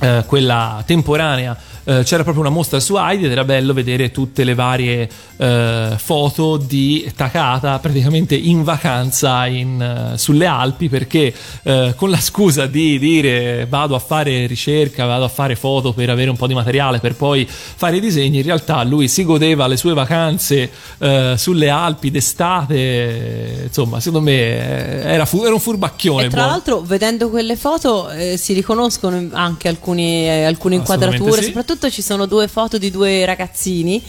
[0.00, 4.42] eh, quella temporanea eh, c'era proprio una mostra su Heidi ed era bello vedere tutte
[4.42, 11.94] le varie eh, foto di Takata praticamente in vacanza in, eh, sulle Alpi perché eh,
[11.96, 16.28] con la scusa di dire vado a fare ricerca, vado a fare foto per avere
[16.28, 19.76] un po' di materiale per poi fare i disegni, in realtà lui si godeva le
[19.76, 20.68] sue vacanze
[20.98, 26.24] eh, sulle Alpi d'estate, insomma secondo me era, fu- era un furbacchione.
[26.24, 26.50] E tra buono.
[26.50, 31.42] l'altro, vedendo quelle foto, si riconoscono anche alcuni, alcune inquadrature.
[31.42, 31.46] sì.
[31.46, 34.02] Soprattutto ci sono due foto di due ragazzini.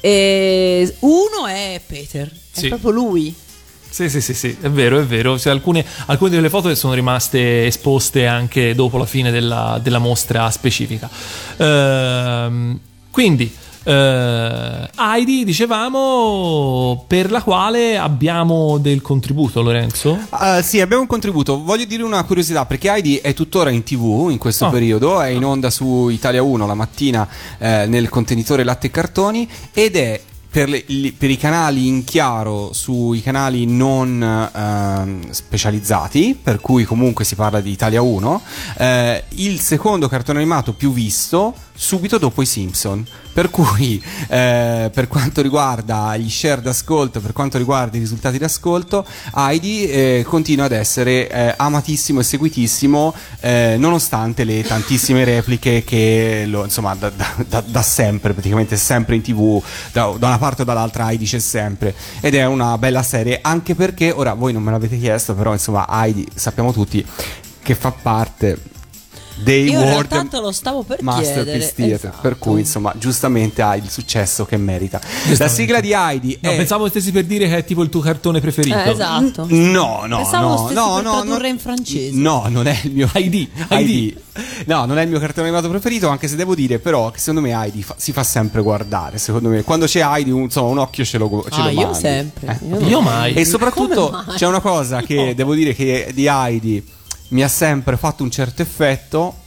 [0.00, 2.68] E uno è Peter, è Sì.
[2.68, 3.34] proprio lui.
[3.88, 5.38] Sì, sì, sì, sì, è vero, è vero.
[5.38, 10.50] Cioè, alcune, alcune delle foto sono rimaste esposte anche dopo la fine della, della mostra
[10.50, 11.08] specifica.
[11.58, 12.78] Ehm,
[13.10, 20.18] quindi, eh, Heidi, dicevamo, per la quale abbiamo del contributo, Lorenzo.
[20.30, 21.62] Ah, sì, abbiamo un contributo.
[21.62, 24.70] Voglio dire una curiosità perché Heidi è tuttora in tv in questo Ah.
[24.70, 29.48] periodo, è in onda su Italia 1 la mattina eh, nel contenitore latte e cartoni
[29.72, 30.20] ed è
[30.50, 30.84] per, le-
[31.18, 34.22] per i canali in chiaro sui canali non
[34.54, 38.40] ehm, specializzati, per cui comunque si parla di Italia 1,
[38.78, 43.04] eh, il secondo cartone animato più visto subito dopo i Simpson.
[43.34, 49.04] Per cui, eh, per quanto riguarda gli share d'ascolto, per quanto riguarda i risultati d'ascolto,
[49.34, 56.44] Heidi eh, continua ad essere eh, amatissimo e seguitissimo, eh, nonostante le tantissime repliche che
[56.46, 59.60] lo, insomma, da, da- da- da sempre, praticamente sempre in tv,
[59.90, 61.92] da, da una parte o dall'altra Heidi c'è sempre.
[62.20, 65.86] Ed è una bella serie, anche perché, ora voi non me l'avete chiesto, però insomma
[65.88, 67.04] Heidi sappiamo tutti
[67.64, 68.73] che fa parte
[69.36, 71.72] dei Io in World realtà te lo stavo per Masterpiece chiedere.
[71.74, 72.18] Theater, esatto.
[72.22, 75.00] per cui insomma giustamente ha il successo che merita.
[75.38, 78.00] La sigla di Heidi No, è pensavo stessi per dire che è tipo il tuo
[78.00, 78.76] cartone preferito.
[78.76, 79.46] Eh, esatto.
[79.48, 82.16] No, no, Pensavo no, stessi no, per no, tradurre no, in francese.
[82.16, 84.16] No, non è il mio Heidi, Heidi.
[84.66, 87.40] No, non è il mio cartone animato preferito, anche se devo dire però che secondo
[87.40, 89.62] me Heidi fa- si fa sempre guardare, secondo me.
[89.62, 91.98] Quando c'è Heidi, un, insomma, un occhio ce lo, ce Ah, lo io mandi.
[91.98, 92.58] sempre.
[92.60, 92.66] Eh.
[92.66, 92.86] Io no.
[92.88, 93.34] Io mai.
[93.34, 94.36] E soprattutto mai?
[94.36, 96.84] c'è una cosa che devo dire che di Heidi
[97.34, 99.42] mi ha sempre fatto un certo effetto.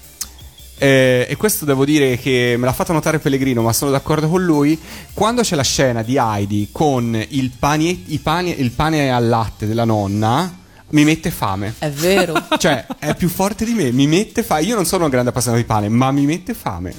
[0.78, 4.44] eh, e questo devo dire che me l'ha fatto notare Pellegrino, ma sono d'accordo con
[4.44, 4.80] lui.
[5.14, 9.66] Quando c'è la scena di Heidi con il, pani- i pani- il pane al latte
[9.66, 10.54] della nonna,
[10.90, 11.76] mi mette fame.
[11.80, 12.36] È vero.
[12.60, 14.64] Cioè, è più forte di me, mi mette fame.
[14.64, 16.94] Io non sono un grande appassionato di pane, ma mi mette fame.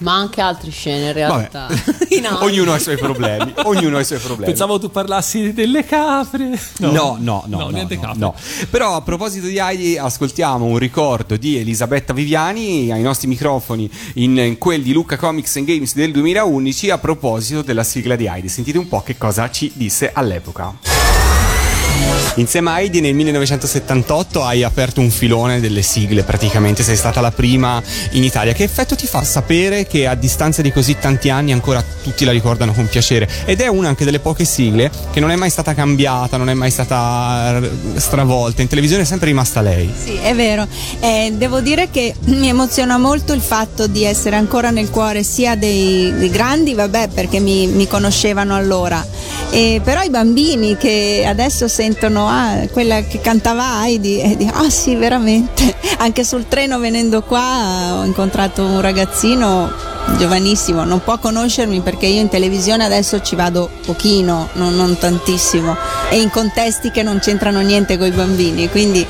[0.00, 1.68] Ma anche altre scene in realtà.
[2.20, 2.44] Alto.
[2.44, 3.52] Ognuno ha i suoi problemi.
[3.64, 4.46] Ognuno ha i suoi problemi.
[4.46, 6.58] Pensavo tu parlassi delle capre.
[6.78, 8.18] No, no, no, no, niente no, capre.
[8.18, 8.34] no.
[8.68, 14.36] Però a proposito di Heidi, ascoltiamo un ricordo di Elisabetta Viviani ai nostri microfoni in,
[14.36, 18.48] in quelli di Luca Comics and Games del 2011 a proposito della sigla di Heidi.
[18.48, 20.89] Sentite un po' che cosa ci disse all'epoca.
[22.40, 27.30] Insieme a Heidi nel 1978 hai aperto un filone delle sigle, praticamente sei stata la
[27.32, 27.82] prima
[28.12, 28.54] in Italia.
[28.54, 32.32] Che effetto ti fa sapere che a distanza di così tanti anni ancora tutti la
[32.32, 33.28] ricordano con piacere?
[33.44, 36.54] Ed è una anche delle poche sigle che non è mai stata cambiata, non è
[36.54, 39.92] mai stata eh, stravolta, in televisione è sempre rimasta lei.
[40.02, 40.66] Sì, è vero.
[41.00, 45.56] Eh, devo dire che mi emoziona molto il fatto di essere ancora nel cuore sia
[45.56, 49.04] dei, dei grandi, vabbè, perché mi, mi conoscevano allora,
[49.50, 51.89] e però i bambini che adesso sentono
[52.26, 55.74] ah, quella che cantava Heidi e dicono ah sì, veramente.
[55.98, 59.70] Anche sul treno venendo qua ho incontrato un ragazzino
[60.16, 65.76] giovanissimo, non può conoscermi perché io in televisione adesso ci vado pochino, non, non tantissimo,
[66.10, 69.06] e in contesti che non c'entrano niente con i bambini, quindi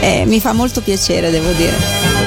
[0.00, 2.21] eh, mi fa molto piacere, devo dire.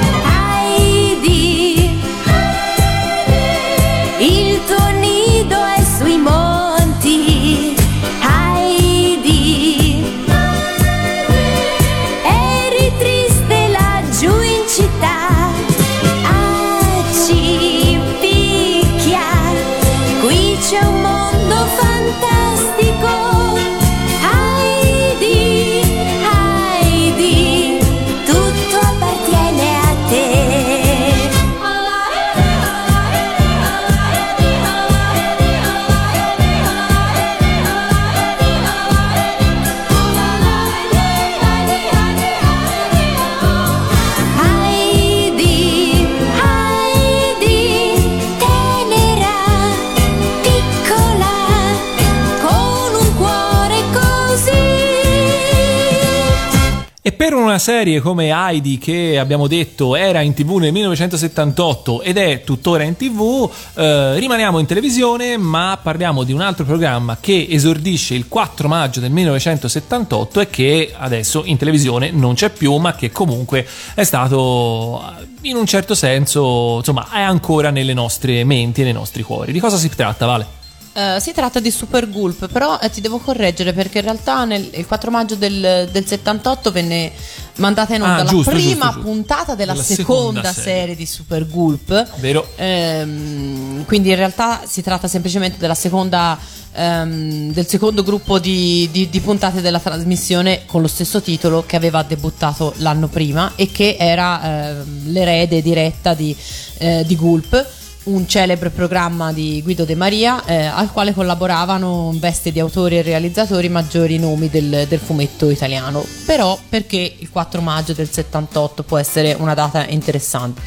[57.36, 62.82] Una serie come Heidi, che abbiamo detto era in tv nel 1978 ed è tuttora
[62.82, 68.28] in tv, eh, rimaniamo in televisione, ma parliamo di un altro programma che esordisce il
[68.28, 73.66] 4 maggio del 1978 e che adesso in televisione non c'è più, ma che comunque
[73.94, 75.02] è stato
[75.42, 79.52] in un certo senso, insomma, è ancora nelle nostre menti e nei nostri cuori.
[79.52, 80.64] Di cosa si tratta, Vale?
[80.98, 84.66] Eh, si tratta di Super Gulp, però eh, ti devo correggere perché in realtà nel,
[84.72, 87.12] il 4 maggio del, del 78 venne
[87.56, 89.00] mandata in onda Ah, la giusto, prima giusto, giusto.
[89.02, 90.72] puntata della, Della seconda, seconda serie.
[90.80, 90.96] serie.
[90.96, 92.18] di Super Gulp.
[92.18, 92.48] Vero?
[92.56, 96.38] Ehm, quindi in realtà si tratta semplicemente della seconda,
[96.72, 101.76] ehm, del secondo gruppo di, di- di puntate della trasmissione con lo stesso titolo che
[101.76, 106.34] aveva debuttato l'anno prima e che era ehm, l'erede diretta di,
[106.78, 107.66] eh, di Gulp.
[108.06, 112.98] Un celebre programma di Guido De Maria eh, al quale collaboravano in veste di autori
[112.98, 116.06] e realizzatori maggiori nomi del, del fumetto italiano.
[116.24, 120.62] Però perché il 4 maggio del 78 può essere una data interessante?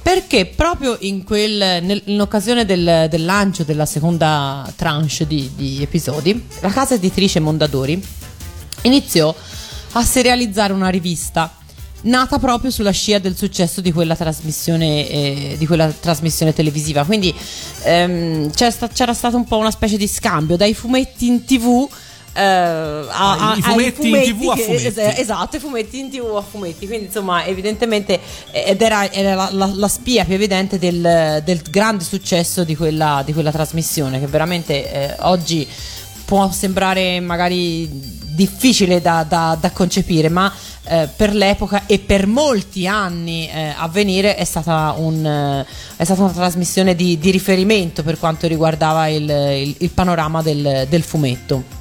[0.00, 5.82] Perché proprio in quel, nel- in occasione del, del lancio della seconda tranche di, di
[5.82, 8.00] episodi, la casa editrice Mondadori
[8.82, 9.34] iniziò
[9.92, 11.52] a serializzare una rivista
[12.02, 17.04] nata proprio sulla scia del successo di quella trasmissione, eh, di quella trasmissione televisiva.
[17.04, 17.34] Quindi
[17.84, 21.88] ehm, c'era, sta- c'era stato un po' una specie di scambio dai fumetti in tv.
[22.32, 24.86] eh, a- Ah, a- i ai fumetti in TV a che- fumetti.
[24.86, 26.86] es- esatto, i fumetti in tv a fumetti.
[26.86, 28.20] Quindi, insomma, evidentemente,
[28.52, 32.76] eh, ed era, era la, la- la spia più evidente del, del grande successo di
[32.76, 35.66] quella, di quella trasmissione, che veramente eh, oggi
[36.24, 37.90] può sembrare magari
[38.34, 40.52] difficile da, da- da concepire, ma
[40.84, 45.66] eh, per l'epoca e per molti anni eh, a venire è stata, un, eh,
[45.96, 50.86] è stata una trasmissione di, di riferimento per quanto riguardava il, il- il panorama del-
[50.88, 51.78] del fumetto.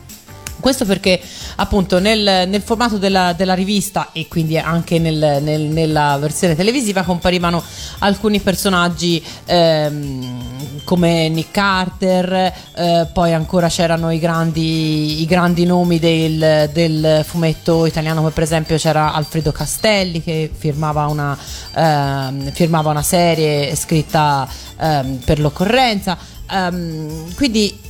[0.59, 1.19] Questo perché
[1.55, 7.03] appunto nel, nel formato della, della rivista e quindi anche nel- nel- nella versione televisiva
[7.03, 7.63] comparivano
[7.99, 15.99] alcuni personaggi ehm, come Nick Carter, eh, poi ancora c'erano i grandi, i grandi nomi
[15.99, 21.37] del, del fumetto italiano come per esempio c'era Alfredo Castelli che firmava una,
[21.75, 24.47] ehm, firmava una serie scritta
[24.79, 26.17] ehm, per l'occorrenza.
[26.51, 27.87] Ehm, quindi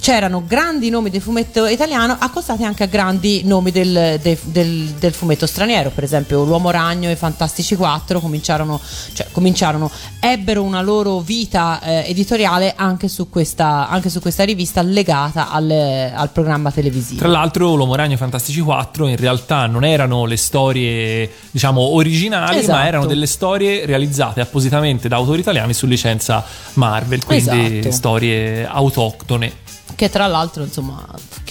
[0.00, 5.12] c'erano grandi nomi del fumetto italiano accostati anche a grandi nomi del, de- del- del
[5.12, 8.80] fumetto straniero per esempio l'Uomo Ragno e i Fantastici 4 cominciarono,
[9.12, 14.80] cioè, cominciarono ebbero una loro vita eh, editoriale anche su, questa, anche su questa rivista
[14.82, 19.66] legata al, al programma televisivo Tra l'altro, L'Uomo Ragno e i Fantastici 4 in realtà
[19.66, 22.78] non erano le storie, diciamo, originali, Esatto.
[22.78, 26.42] ma erano delle storie realizzate appositamente da autori italiani su licenza
[26.74, 27.94] Marvel, quindi Esatto.
[27.94, 29.68] storie autoctone.
[30.00, 31.06] Che tra l'altro insomma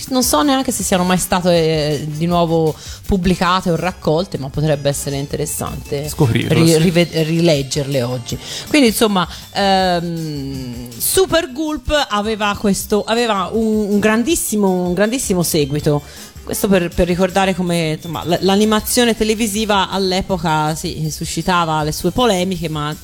[0.08, 2.74] non so neanche se siano mai state eh, di nuovo
[3.06, 6.47] pubblicate o raccolte ma potrebbe essere interessante sì.
[6.80, 8.36] rive- rileggerle oggi
[8.70, 16.02] quindi insomma ehm, Super Gulp aveva questo aveva un, un grandissimo un grandissimo seguito
[16.43, 22.95] Questo per, per ricordare come insomma, l'animazione televisiva all'epoca sì, suscitava le sue polemiche, ma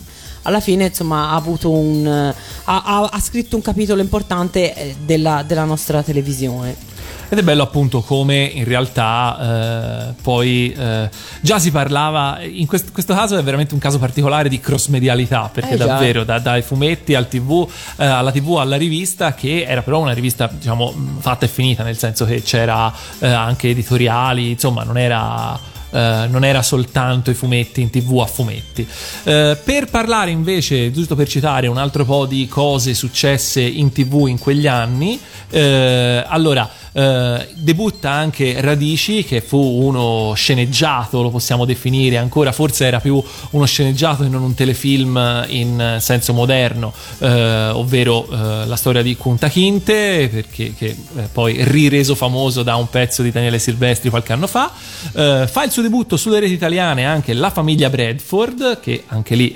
[0.46, 2.36] alla fine insomma, ha, avuto un, eh,
[2.66, 6.94] ha, ha- ha scritto un capitolo importante eh, della, della nostra televisione.
[7.28, 11.10] Ed è bello appunto come in realtà eh, poi eh,
[11.42, 15.50] già si parlava, in quest- questo caso è veramente un caso particolare di cross medialità,
[15.52, 17.68] perché Eh, davvero da- dai fumetti al TV,
[17.98, 21.98] eh, alla TV alla rivista, che era però una rivista diciamo fatta e finita, nel
[21.98, 25.74] senso che c'era anche editoriali, insomma non era...
[25.92, 28.88] eh, non era soltanto i fumetti in tv a fumetti.
[29.24, 34.28] Eh, per parlare invece, giusto per citare un altro po' di cose successe in tv
[34.28, 35.20] in quegli anni,
[35.50, 42.86] eh, allora eh, debutta anche Radici, che fu uno sceneggiato, lo possiamo definire ancora, forse
[42.86, 48.78] era più uno sceneggiato e non un telefilm in senso moderno, eh, ovvero eh, la
[48.78, 53.60] storia di Kunta Kinte, perché, che eh, poi rireso famoso da un pezzo di Daniele
[53.60, 54.72] Silvestri qualche anno fa.
[55.14, 59.54] Eh, fa il suo debutto sulle reti italiane anche La famiglia Bradford, che anche lì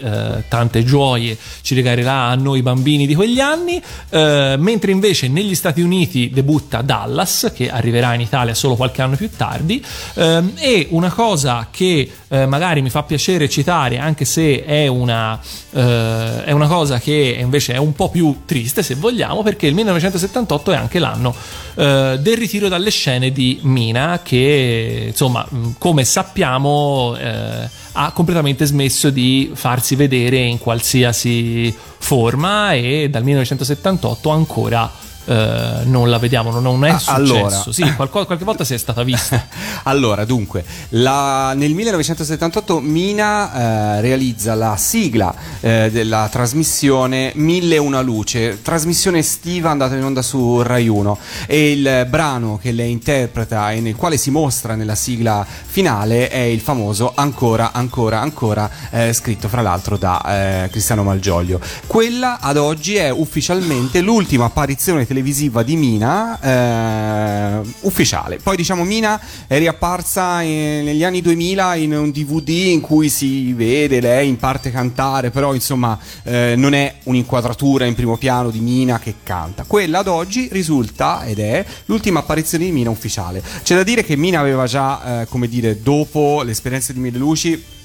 [0.48, 3.82] tante gioie ci regalerà a noi bambini di quegli anni,
[4.12, 9.30] mentre invece negli Stati Uniti debutta Dallas, che arriverà in Italia solo qualche anno più
[9.36, 9.84] tardi,
[10.16, 15.40] ehm, e una cosa che eh, magari mi fa piacere citare, anche se è una,
[15.72, 19.74] eh, è una cosa che invece è un po' più triste, se vogliamo, perché il
[19.76, 21.36] 1978 è anche l'anno
[21.76, 29.10] eh, del ritiro dalle scene di Mina, che insomma, come sappiamo, eh, ha completamente smesso
[29.10, 36.64] di farsi vedere in qualsiasi forma e dal 1978 ancora eh, non la vediamo, non,
[36.64, 37.14] non è Ah, successo.
[37.16, 37.64] allora.
[37.72, 39.46] Sì, qualco- qualche volta si è stata vista.
[39.84, 47.78] Allora, dunque, la- nel 1978 Mina eh, realizza la sigla eh, della trasmissione Mille e
[47.78, 51.18] una luce, trasmissione estiva andata in onda su Rai 1
[51.48, 56.38] e il brano che lei interpreta e nel quale si mostra nella sigla finale è
[56.40, 61.60] il famoso Ancora, ancora, ancora, eh, scritto fra l'altro da eh, Cristiano Malgioglio.
[61.88, 68.38] Quella ad oggi è ufficialmente l'ultima apparizione televisiva di Mina eh, ufficiale.
[68.38, 73.52] Poi diciamo Mina è riapparsa eh, negli anni 2000 in un DVD in cui si
[73.54, 78.60] vede lei in parte cantare, però insomma eh, non è un'inquadratura in primo piano di
[78.60, 79.64] Mina che canta.
[79.66, 83.42] Quella ad oggi risulta ed è l'ultima apparizione di Mina ufficiale.
[83.64, 87.78] C'è da dire che Mina aveva già, eh, come dire, dopo l'esperienza di Mille Luci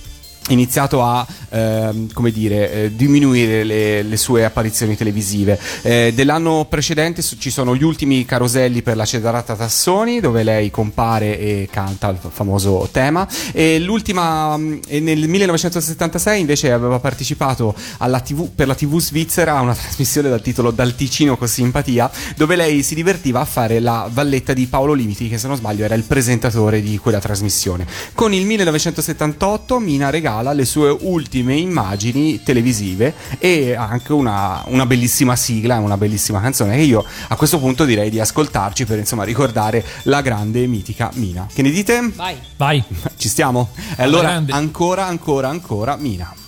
[0.48, 5.58] iniziato a ehm, come dire eh, diminuire le, le sue apparizioni televisive.
[5.82, 10.70] Eh, dell'anno precedente su- ci sono gli ultimi caroselli per la Cedarata Tassoni dove lei
[10.70, 13.26] compare e canta il famoso tema.
[13.52, 17.74] E l'ultima mh, e nel 1976 invece aveva partecipato
[18.22, 22.56] TV, per la TV svizzera a una trasmissione dal titolo Dal Ticino con simpatia dove
[22.56, 25.94] lei si divertiva a fare la valletta di Paolo Limiti che se non sbaglio era
[25.94, 27.86] il presentatore di quella trasmissione.
[28.14, 35.36] Con il 1978 Mina regala le sue ultime immagini televisive e anche una, una bellissima
[35.36, 39.84] sigla, una bellissima canzone che io a questo punto direi di ascoltarci per insomma ricordare
[40.04, 41.46] la grande e mitica Mina.
[41.52, 42.10] Che ne dite?
[42.14, 42.36] Vai.
[42.56, 42.82] Vai.
[43.16, 43.70] Ci stiamo?
[43.96, 44.52] E allora grande.
[44.52, 46.43] ancora, ancora, ancora Mina.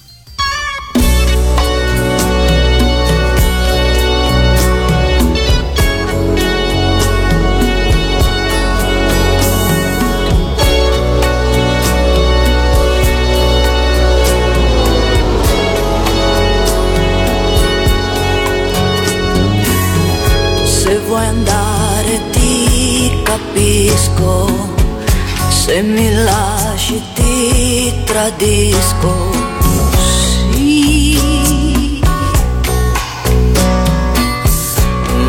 [30.50, 32.00] Sì.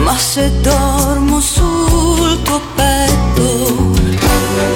[0.03, 3.93] Ma se dormo sul tuo petto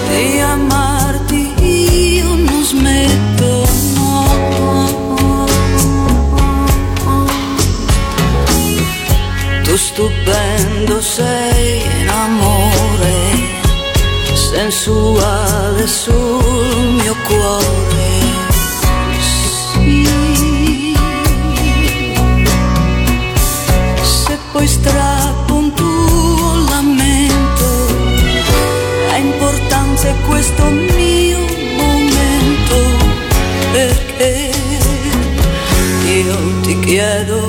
[0.09, 5.45] di amarti io non smetto, no.
[9.63, 13.15] Tu stupendo sei in amore,
[14.33, 17.90] sensuale sul mio cuore.
[30.41, 31.37] Questo mio
[31.77, 32.97] momento,
[33.73, 34.49] perché
[36.07, 37.40] io ti chiedo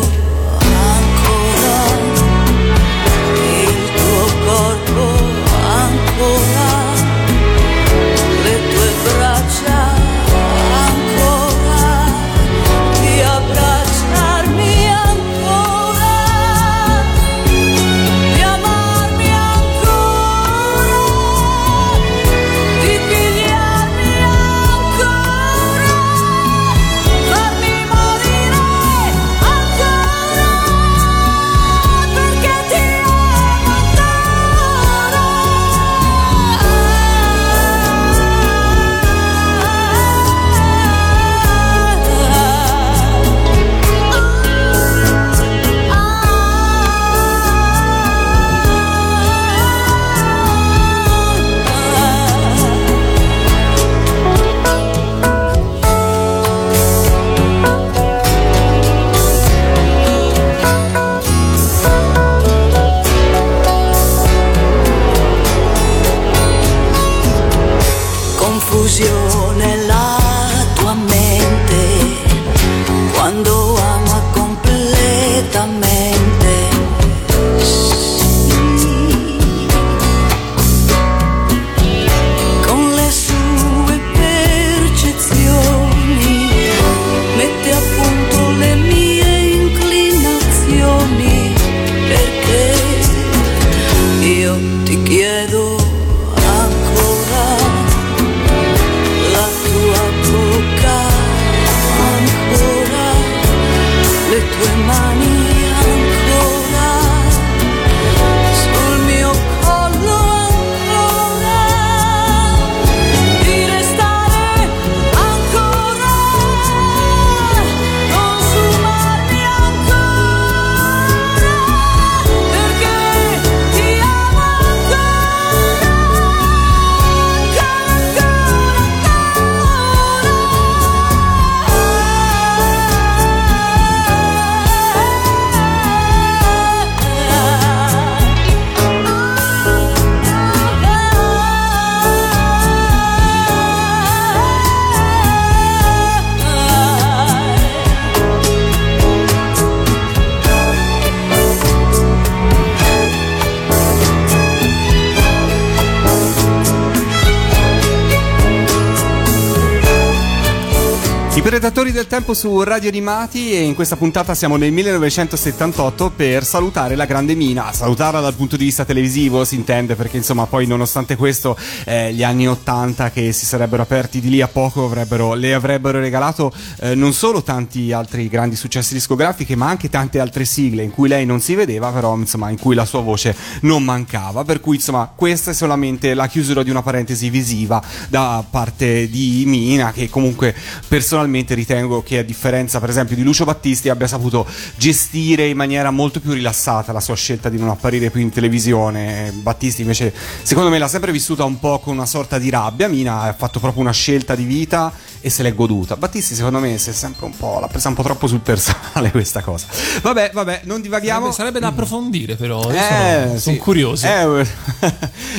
[162.12, 167.34] tempo su Radio Animati e in questa puntata siamo nel 1978 per salutare la grande
[167.34, 171.56] Mina, salutarla dal punto di vista televisivo si intende perché insomma poi nonostante questo
[171.86, 176.00] eh, gli anni 80 che si sarebbero aperti di lì a poco avrebbero, le avrebbero
[176.00, 180.90] regalato eh, non solo tanti altri grandi successi discografici ma anche tante altre sigle in
[180.90, 184.44] cui lei non si vedeva però insomma in cui la sua voce non mancava.
[184.44, 189.44] Per cui insomma questa è solamente la chiusura di una parentesi visiva da parte di
[189.46, 190.54] Mina che comunque
[190.86, 194.46] personalmente ritengo che a differenza per esempio di Lucio Battisti abbia saputo
[194.76, 199.32] gestire in maniera molto più rilassata la sua scelta di non apparire più in televisione.
[199.32, 203.22] Battisti invece secondo me l'ha sempre vissuta un po' con una sorta di rabbia, Mina
[203.22, 205.96] ha fatto proprio una scelta di vita e se l'è goduta.
[205.96, 209.10] Battisti secondo me si è sempre un po' l'ha presa un po' troppo sul personale
[209.12, 209.66] questa cosa.
[210.02, 211.30] Vabbè, vabbè, non divaghiamo.
[211.30, 212.70] Sarebbe, sarebbe da approfondire, però.
[212.70, 213.40] Eh, sono, sì.
[213.40, 214.06] sono curioso.
[214.06, 214.46] Eh,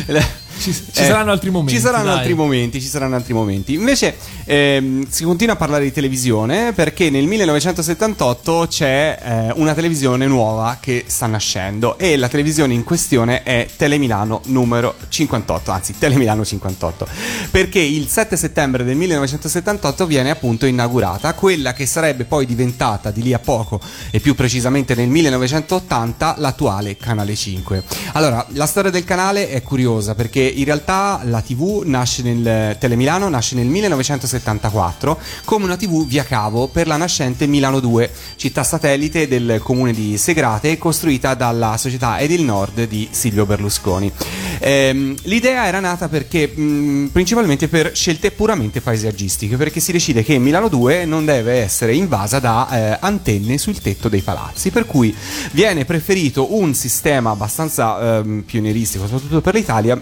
[0.60, 1.74] ci ci saranno altri momenti.
[1.74, 2.18] Ci saranno dai.
[2.18, 3.74] altri momenti, ci saranno altri momenti.
[3.74, 10.28] Invece ehm, si continua a parlare di televisione perché nel 1978 c'è eh, una televisione
[10.28, 16.46] nuova che sta nascendo e la televisione in questione è Telemilano numero 58, anzi Telemilano
[16.46, 17.08] 58,
[17.52, 23.22] perché il 7 settembre del 1978 viene appunto inaugurata quella che sarebbe poi diventata di
[23.22, 23.80] lì a poco
[24.12, 27.84] e più precisamente nel 1980 l'attuale Canale 5.
[28.14, 33.30] Allora, la storia del canale è curiosa perché in realtà la TV nasce nel Telemilano
[33.30, 39.28] nasce nel 1974 come una TV via cavo per la nascente Milano 2, città satellite
[39.28, 44.12] del comune di Segrate costruita dalla società Edil Nord di Silvio Berlusconi.
[44.60, 50.38] Ehm, l'idea era nata perché mh, principalmente per scelte puramente paesaggistiche, perché si decide che
[50.38, 55.16] Milano 2 non deve essere invasa da eh, antenne sul tetto dei palazzi, per cui
[55.52, 60.00] viene preferito un sistema abbastanza ehm, pionieristico, soprattutto per l'Italia,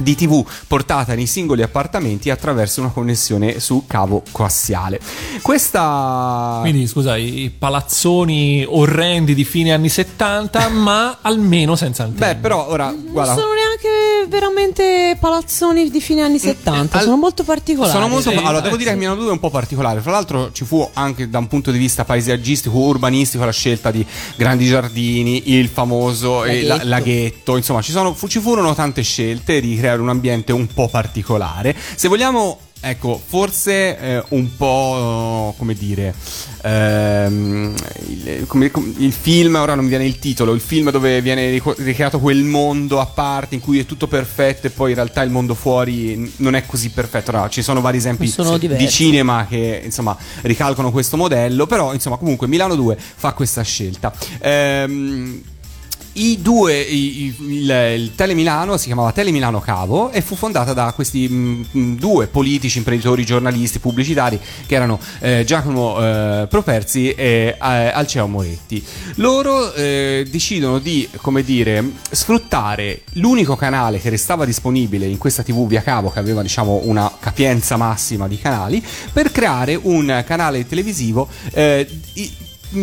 [0.00, 5.00] di TV portata nei singoli appartamenti attraverso una connessione su cavo coassiale.
[5.42, 12.34] Questa Quindi, scusa, i palazzoni orrendi di fine anni 70, ma almeno senza antenne.
[12.34, 13.54] Beh, però ora guarda Non sono
[14.28, 17.92] veramente palazzoni di fine anni 70, al- sono molto particolari.
[17.92, 18.30] Sono molto.
[18.30, 20.00] sì, allora, eh, devo dire che Milano 2 è un po' particolare.
[20.00, 24.04] Fra l'altro, ci fu anche da un punto di vista paesaggistico, urbanistico, la scelta di
[24.36, 26.88] grandi giardini, il famoso eh, la- Laghetto.
[26.88, 27.56] laghetto.
[27.56, 31.74] Insomma, ci, sono- fu- ci furono tante scelte di creare un ambiente un po' particolare.
[31.94, 32.58] Se vogliamo.
[32.82, 36.14] Ecco, forse eh, un po' come dire,
[36.62, 37.74] ehm,
[38.08, 41.60] il, come- com- il film, ora non mi viene il titolo, il film dove viene
[41.76, 45.30] ricreato quel mondo a parte in cui è tutto perfetto e poi in realtà il
[45.30, 47.32] mondo fuori non è così perfetto.
[47.32, 52.16] No, ci sono vari esempi Sono di cinema che insomma ricalcano questo modello, però insomma
[52.16, 54.10] comunque Milano 2 fa questa scelta.
[54.40, 55.42] Ehm,
[56.14, 60.92] i due, i- i- il, il Telemilano si chiamava Telemilano Cavo e fu fondata da
[60.92, 67.56] questi mh, mh, due politici, imprenditori, giornalisti, pubblicitari che erano eh, Giacomo eh, Properzi e
[67.56, 68.84] eh, Alceo Moretti.
[69.16, 75.66] Loro eh, decidono di, come dire, sfruttare l'unico canale che restava disponibile in questa TV
[75.66, 81.28] via cavo che aveva diciamo una capienza massima di canali per creare un canale televisivo
[81.52, 81.86] eh,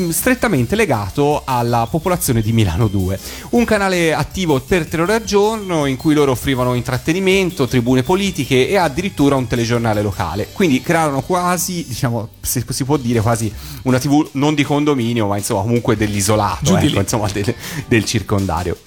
[0.10, 3.20] strettamente legato alla popolazione di Milano 2.
[3.52, 8.68] Un canale attivo per tre ore al giorno in cui loro offrivano intrattenimento, tribune politiche
[8.68, 10.50] e addirittura un telegiornale locale.
[10.52, 13.52] Quindi crearono quasi, diciamo, se si può dire quasi
[13.84, 17.54] una TV non di condominio, ma insomma comunque dell'isolato, ecco, insomma del,
[17.88, 18.78] del circondario.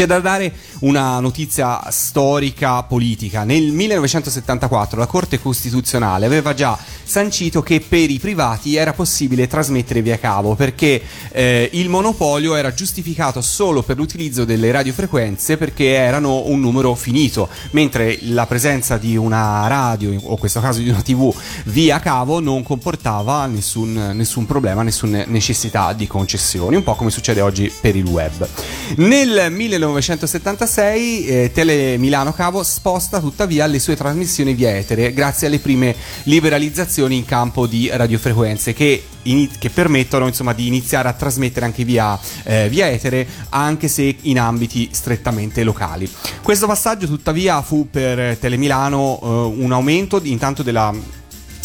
[0.00, 3.44] C'è da dare una notizia storica politica.
[3.44, 6.78] Nel 1974 la Corte Costituzionale aveva già
[7.10, 12.72] sancito che per i privati era possibile trasmettere via cavo perché eh, il monopolio era
[12.72, 19.16] giustificato solo per l'utilizzo delle radiofrequenze perché erano un numero finito, mentre la presenza di
[19.18, 21.30] una radio o in questo caso di una TV
[21.64, 27.42] via cavo non comportava nessun, nessun problema, nessuna necessità di concessioni, un po' come succede
[27.42, 28.48] oggi per il web.
[28.96, 29.52] Nel
[29.90, 35.94] 1976 eh, Tele Milano Cavo sposta tuttavia le sue trasmissioni via etere grazie alle prime
[36.24, 41.84] liberalizzazioni in campo di radiofrequenze che, ini- che permettono insomma di iniziare a trasmettere anche
[41.84, 46.10] via, eh, via etere anche se in ambiti strettamente locali.
[46.42, 49.26] Questo passaggio tuttavia fu per Telemilano eh,
[49.62, 51.18] un aumento intanto della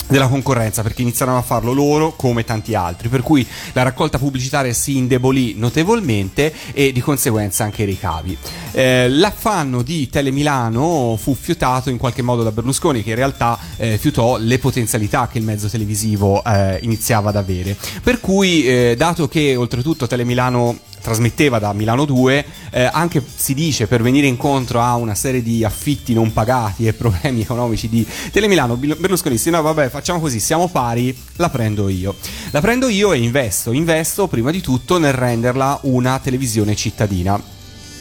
[0.08, 3.10] della concorrenza perché iniziarono a farlo loro come tanti altri.
[3.10, 8.38] Per cui la raccolta pubblicitaria si indebolì notevolmente e di conseguenza anche i ricavi.
[8.72, 13.98] Eh, l'affanno di Telemilano fu fiutato in qualche modo da Berlusconi che in realtà eh,
[13.98, 17.76] fiutò le potenzialità che il mezzo televisivo eh, iniziava ad avere.
[18.04, 23.86] Per cui eh, dato che oltretutto Telemilano trasmetteva da Milano 2, eh, anche si dice
[23.86, 28.76] per venire incontro a una serie di affitti non pagati e problemi economici di Telemilano,
[28.76, 32.16] Berlusconi disse no vabbè facciamo così, siamo pari, la prendo io.
[32.50, 37.55] La prendo io e investo, investo prima di tutto nel renderla una televisione cittadina.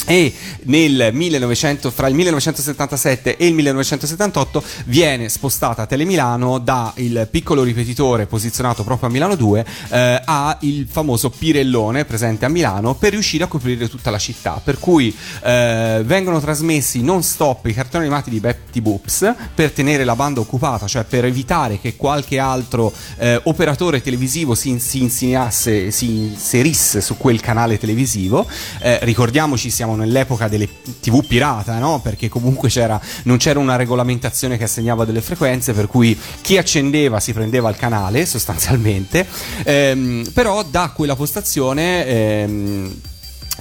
[0.06, 0.32] E
[0.64, 8.26] nel 1900, fra il 1977 e il 1978 viene spostata Telemilano da il piccolo ripetitore
[8.26, 13.44] posizionato proprio a Milano 2 eh, a il famoso Pirellone presente a Milano per riuscire
[13.44, 14.60] a coprire tutta la città.
[14.62, 20.04] Per cui eh, vengono trasmessi non stop i cartoni animati di Betty Boops per tenere
[20.04, 26.10] la banda occupata, cioè per evitare che qualche altro eh, operatore televisivo si, si si
[26.10, 28.46] inserisse su quel canale televisivo.
[28.80, 30.68] Eh, ricordiamoci, siamo nell'epoca delle
[31.00, 32.00] tv pirata, no?
[32.00, 37.20] Perché comunque c'era, non c'era una regolamentazione che assegnava delle frequenze, per cui chi accendeva
[37.20, 39.26] si prendeva il canale sostanzialmente.
[39.64, 42.06] Ehm, però da quella postazione.
[42.06, 43.00] Ehm,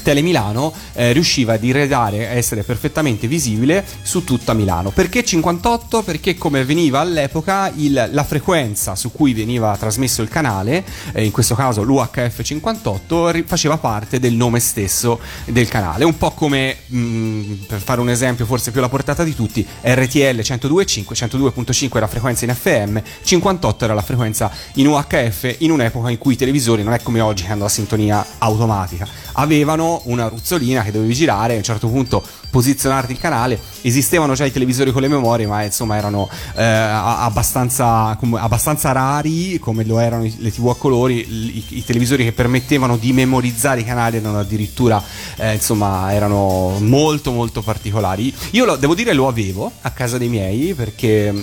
[0.01, 4.89] Telemilano eh, riusciva ad irredare a essere perfettamente visibile su tutta Milano.
[4.89, 6.01] Perché 58?
[6.01, 10.83] Perché come avveniva all'epoca il- la frequenza su cui veniva trasmesso il canale,
[11.13, 16.03] eh, in questo caso l'UHF 58, ri- faceva parte del nome stesso del canale.
[16.05, 20.39] Un po' come, mh, per fare un esempio forse più alla portata di tutti, RTL
[20.41, 26.09] 102.5, 102.5 era la frequenza in FM, 58 era la frequenza in UHF in un'epoca
[26.09, 30.27] in cui i televisori non è come oggi che hanno la sintonia automatica, avevano una
[30.27, 34.91] ruzzolina che dovevi girare, a un certo punto posizionarti il canale, esistevano già i televisori
[34.91, 40.51] con le memorie ma insomma erano eh, abbastanza, com- abbastanza rari come lo erano le
[40.51, 45.01] tv a colori, i, i televisori che permettevano di memorizzare i canali erano addirittura
[45.37, 48.33] eh, insomma erano molto molto particolari.
[48.51, 51.33] Io lo, devo dire lo avevo a casa dei miei perché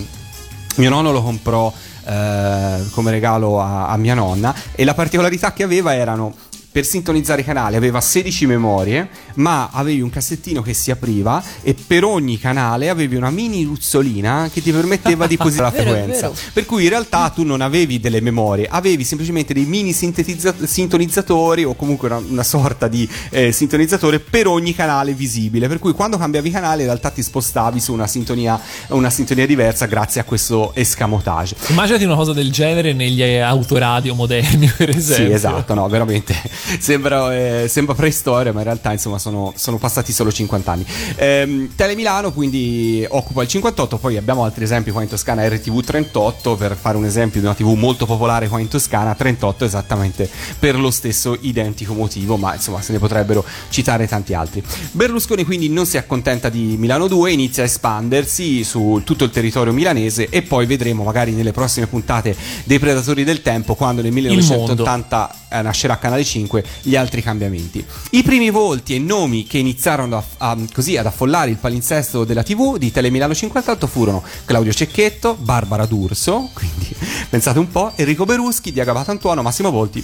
[0.75, 1.71] mio nonno lo comprò
[2.05, 6.33] eh, come regalo a, a mia nonna e la particolarità che aveva erano
[6.71, 11.75] per sintonizzare i canali aveva 16 memorie, ma avevi un cassettino che si apriva e
[11.75, 16.29] per ogni canale avevi una mini ruzzolina che ti permetteva di posizionare la frequenza.
[16.29, 16.39] vero.
[16.53, 21.65] Per cui in realtà tu non avevi delle memorie, avevi semplicemente dei mini sintetizza- sintonizzatori
[21.65, 25.67] o comunque una, una sorta di eh, sintonizzatore per ogni canale visibile.
[25.67, 28.59] Per cui quando cambiavi canale in realtà ti spostavi su una sintonia,
[28.89, 31.55] una sintonia diversa grazie a questo escamotage.
[31.67, 35.25] Immaginati una cosa del genere negli autoradio moderni, per esempio.
[35.25, 36.33] Sì, esatto, no, veramente
[36.79, 40.85] sembra, eh, sembra preistoria, ma in realtà insomma sono, sono passati solo 50 anni.
[41.15, 46.55] Ehm, Telemilano quindi occupa il 58, poi abbiamo altri esempi qua in Toscana, RTV 38,
[46.55, 50.77] per fare un esempio di una TV molto popolare qua in Toscana, 38 esattamente per
[50.77, 54.63] lo stesso identico motivo, ma insomma se ne potrebbero citare tanti altri.
[54.91, 59.73] Berlusconi quindi non si accontenta di Milano 2, inizia a espandersi su tutto il territorio
[59.73, 65.35] milanese e poi vedremo magari nelle prossime puntate dei Predatori del Tempo quando nel 1980
[65.49, 66.50] eh, nascerà Canale 5
[66.81, 67.85] gli altri cambiamenti.
[68.11, 72.43] I primi volti e nomi che iniziarono a- a- così ad affollare il palinsesto della
[72.43, 76.93] TV di Telemilano 58 furono Claudio Cecchetto, Barbara D'Urso, quindi
[77.29, 80.03] pensate un po', Enrico Beruschi, Diego Antuono, Massimo Volti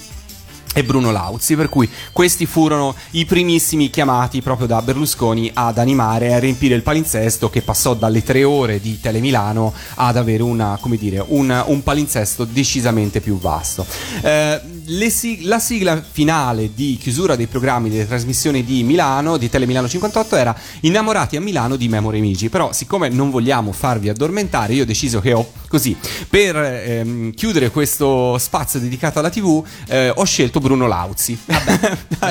[0.78, 6.28] e Bruno Lauzi, per cui questi furono i primissimi chiamati proprio da Berlusconi ad animare
[6.28, 10.80] e a riempire il palinsesto che passò dalle tre ore di Telemilano ad avere una,
[11.00, 13.86] dire, un, un palinsesto decisamente più vasto.
[14.22, 14.62] Eh,
[15.10, 20.36] sig- la sigla finale di chiusura dei programmi delle trasmissioni di Milano, di Telemilano 58,
[20.36, 24.86] era Innamorati a Milano di Memory Migi, però siccome non vogliamo farvi addormentare, io ho
[24.86, 25.96] deciso che ho così,
[26.30, 31.38] per ehm, chiudere questo spazio dedicato alla TV, eh, ho scelto Bruno Lauzi.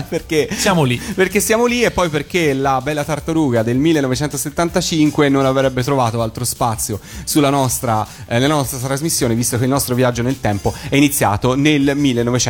[0.08, 0.98] perché Siamo lì.
[0.98, 6.44] perché siamo lì e poi perché la bella tartaruga del 1975 non avrebbe trovato altro
[6.44, 10.96] spazio sulla nostra, eh, nella nostra trasmissione, visto che il nostro viaggio nel tempo è
[10.96, 11.92] iniziato nel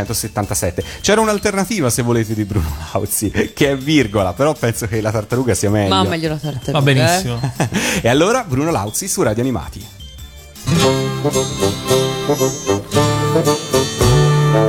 [0.02, 0.84] 1977.
[1.00, 5.54] C'era un'alternativa, se volete, di Bruno Lauzi, che è virgola, però penso che la tartaruga
[5.54, 5.94] sia meglio.
[5.94, 6.72] Ma meglio la tartaruga.
[6.72, 7.40] Va benissimo.
[8.02, 9.86] e allora Bruno Lauzi su Radio Animati.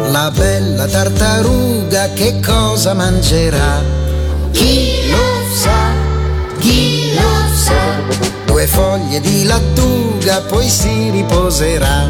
[0.09, 3.82] La bella tartaruga che cosa mangerà?
[4.51, 5.91] Chi lo sa?
[6.59, 8.36] Chi lo sa?
[8.45, 12.09] Due foglie di lattuga poi si riposerà.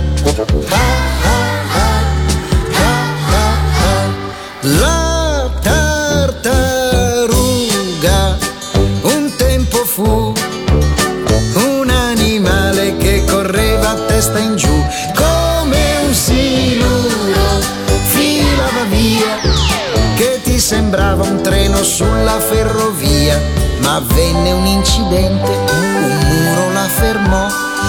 [0.70, 1.17] Ah,
[4.76, 6.36] La tartaruga
[9.04, 10.34] un tempo fu
[11.56, 17.62] un animale che correva a testa in giù come un siluro
[18.08, 19.40] filava via
[20.18, 23.42] che ti sembrava un treno sulla ferrovia
[23.80, 27.48] ma avvenne un incidente un muro la fermò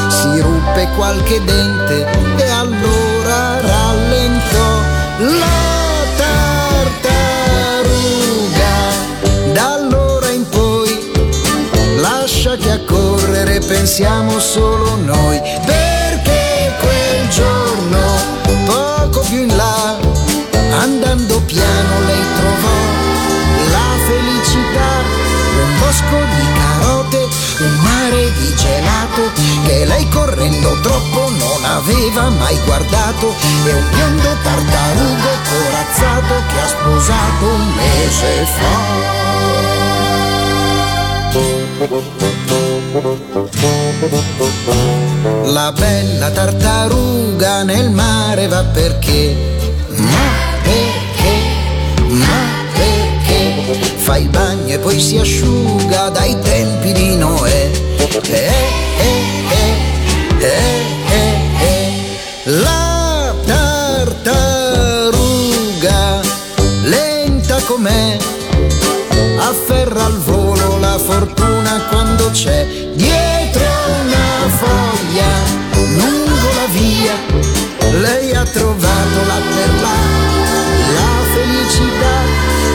[0.08, 2.06] si ruppe qualche dente
[2.36, 4.57] e allora rallentò
[13.88, 17.98] siamo solo noi, perché quel giorno,
[18.66, 19.96] poco più in là,
[20.78, 22.80] andando piano lei trovò
[23.70, 24.90] la felicità,
[25.64, 27.28] un bosco di carote,
[27.60, 29.32] un mare di gelato,
[29.64, 33.34] che lei correndo troppo non aveva mai guardato,
[33.64, 39.28] e un biondo tartarugo corazzato che ha sposato un mese fa.
[45.44, 49.36] La bella tartaruga nel mare va perché,
[49.88, 50.32] ma
[50.64, 51.38] perché,
[52.08, 53.62] ma perché
[53.98, 57.70] fa il bagno e poi si asciuga dai tempi di Noè.
[58.24, 58.50] Eh, eh,
[59.48, 59.76] eh,
[60.40, 61.92] eh, eh, eh.
[62.46, 64.40] La tartaruga,
[66.82, 68.16] lenta com'è,
[69.38, 70.27] afferra la
[71.88, 73.64] quando c'è dietro
[74.02, 75.30] una foglia
[75.74, 77.14] lungo la via
[78.00, 79.98] lei ha trovato là per là
[80.94, 82.14] la felicità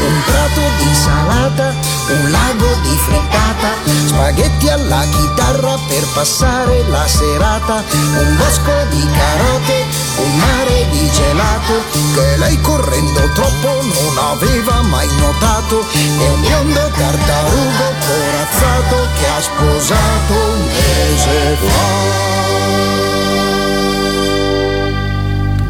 [0.07, 1.73] un prato di salata
[2.09, 3.69] un lago di frittata
[4.07, 7.83] spaghetti alla chitarra per passare la serata
[8.17, 11.73] un bosco di carote un mare di gelato
[12.13, 19.41] che lei correndo troppo non aveva mai notato e un biondo tartarugo corazzato che ha
[19.41, 23.12] sposato un mese fa.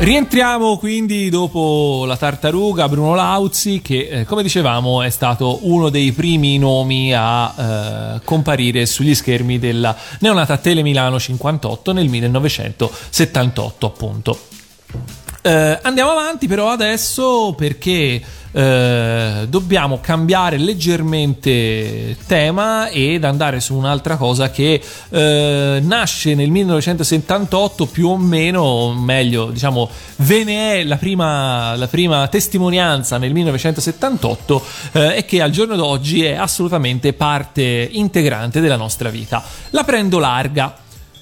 [0.03, 6.11] Rientriamo quindi dopo la tartaruga Bruno Lauzi che eh, come dicevamo è stato uno dei
[6.11, 14.37] primi nomi a eh, comparire sugli schermi della neonata Tele Milano 58 nel 1978 appunto.
[15.45, 18.21] Eh, andiamo avanti però adesso perché
[18.53, 27.87] eh, dobbiamo cambiare leggermente tema ed andare su un'altra cosa che eh, nasce nel 1978
[27.87, 34.65] più o meno, meglio diciamo ve ne è la prima, la prima testimonianza nel 1978
[34.93, 39.43] eh, e che al giorno d'oggi è assolutamente parte integrante della nostra vita.
[39.71, 40.77] La prendo larga.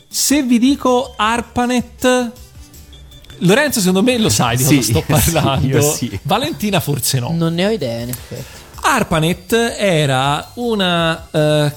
[0.08, 2.50] Se vi dico ARPANET
[3.44, 5.68] Lorenzo, secondo me lo sai di cosa Sì, sto sì, parlando.
[5.68, 6.20] io sì.
[6.24, 7.32] Valentina, forse no.
[7.34, 8.60] Non ne ho idea, in effetti.
[8.84, 11.72] ARPANET era una, eh,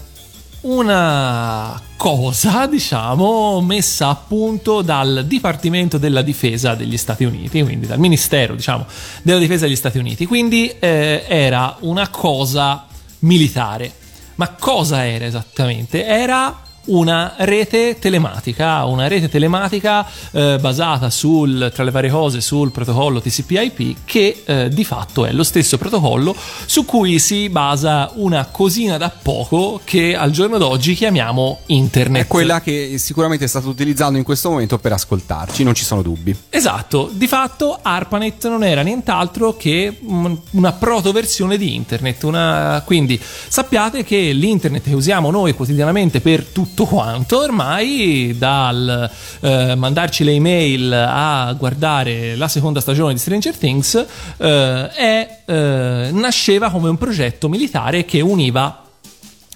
[0.63, 7.99] una cosa, diciamo, messa a punto dal Dipartimento della Difesa degli Stati Uniti, quindi dal
[7.99, 8.87] Ministero, diciamo,
[9.23, 10.27] della Difesa degli Stati Uniti.
[10.27, 12.87] Quindi eh, era una cosa
[13.21, 13.93] militare.
[14.37, 16.05] Ma cosa era esattamente?
[16.05, 22.71] Era una rete telematica, una rete telematica eh, basata sul, tra le varie cose, sul
[22.71, 26.35] protocollo TCP/IP che eh, di fatto è lo stesso protocollo
[26.67, 32.25] su cui si basa una cosina da poco che al giorno d'oggi chiamiamo internet.
[32.25, 36.37] È quella che sicuramente state utilizzando in questo momento per ascoltarci, non ci sono dubbi.
[36.51, 43.21] Esatto, di fatto ARPANET non era nient'altro che un- una protoversione di internet, una- quindi
[43.21, 46.45] sappiate che l'internet che usiamo noi quotidianamente per
[46.75, 49.09] tutto quanto, ormai dal
[49.41, 53.95] eh, mandarci le email a guardare la seconda stagione di Stranger Things,
[54.37, 58.84] eh, è, eh, nasceva come un progetto militare che univa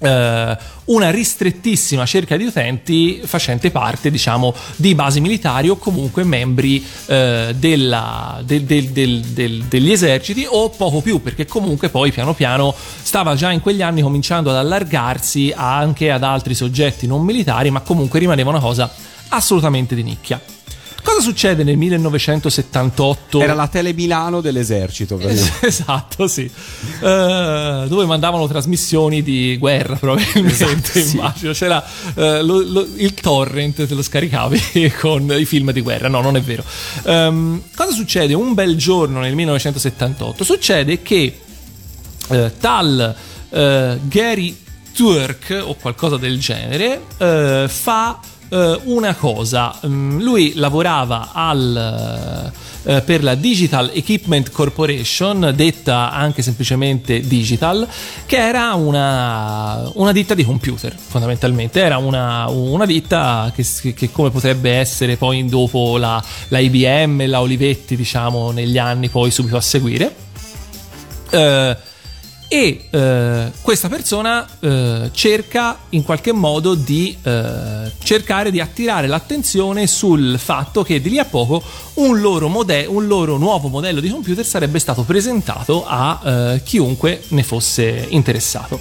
[0.01, 7.55] una ristrettissima cerca di utenti facente parte, diciamo, di basi militari o comunque membri eh,
[7.59, 12.75] della- del- del- del- del- degli eserciti o poco più, perché comunque poi piano piano
[13.03, 17.81] stava già in quegli anni cominciando ad allargarsi anche ad altri soggetti non militari, ma
[17.81, 18.91] comunque rimaneva una cosa
[19.31, 20.41] assolutamente di nicchia.
[21.09, 23.41] Cosa succede nel 1978?
[23.41, 25.19] Era la Tele Milano dell'esercito.
[25.63, 26.43] esatto, sì.
[26.43, 30.53] Eh, dove mandavano trasmissioni di guerra, probabilmente.
[30.53, 31.17] Esatto, sì.
[31.17, 31.53] Immagino.
[31.53, 31.83] C'era
[32.15, 36.09] eh, lo- lo- il torrent, te lo scaricavi con i film di guerra.
[36.09, 36.63] No, non è vero.
[37.05, 40.45] Ehm, cosa succede un bel giorno nel 1978?
[40.45, 41.41] Succede che
[42.29, 43.17] eh, tal
[43.51, 44.57] Gary
[44.93, 47.01] Turk o qualcosa del genere
[47.67, 48.21] fa
[48.51, 49.75] una cosa.
[49.87, 52.53] Mm, lui lavorava al,
[52.85, 57.87] eh, per la Digital Equipment Corporation, detta anche semplicemente Digital,
[58.25, 61.81] che era una, una ditta di computer, fondamentalmente.
[61.81, 67.41] Era una, una ditta che, che come potrebbe essere poi dopo la, la IBM, la
[67.41, 70.15] Olivetti, diciamo, negli anni poi subito a seguire.
[71.31, 71.77] Eh,
[72.49, 79.87] e eh, questa persona eh, cerca in qualche modo di eh, cercare di attirare l'attenzione
[79.87, 81.63] sul fatto che di lì a poco
[81.95, 87.23] un loro, mode- un loro nuovo modello di computer sarebbe stato presentato a eh, chiunque
[87.29, 88.81] ne fosse interessato.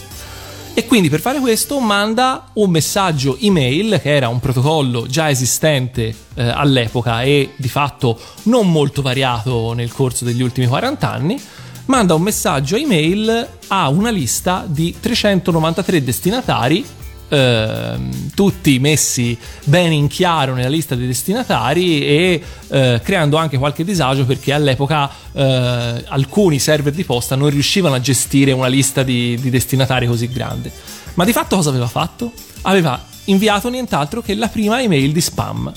[0.74, 6.15] E quindi per fare questo manda un messaggio email che era un protocollo già esistente
[6.36, 11.41] eh, all'epoca e di fatto non molto variato nel corso degli ultimi 40 anni.
[11.88, 16.85] Manda un messaggio email a una lista di 393 destinatari
[17.29, 23.83] ehm, tutti messi bene in chiaro nella lista dei destinatari e eh, creando anche qualche
[23.83, 29.38] disagio perché all'epoca eh, alcuni server di posta non riuscivano a gestire una lista di,
[29.39, 30.71] di destinatari così grande.
[31.13, 32.31] Ma di fatto cosa aveva fatto?
[32.63, 35.71] Aveva inviato nient'altro che la prima email di spam.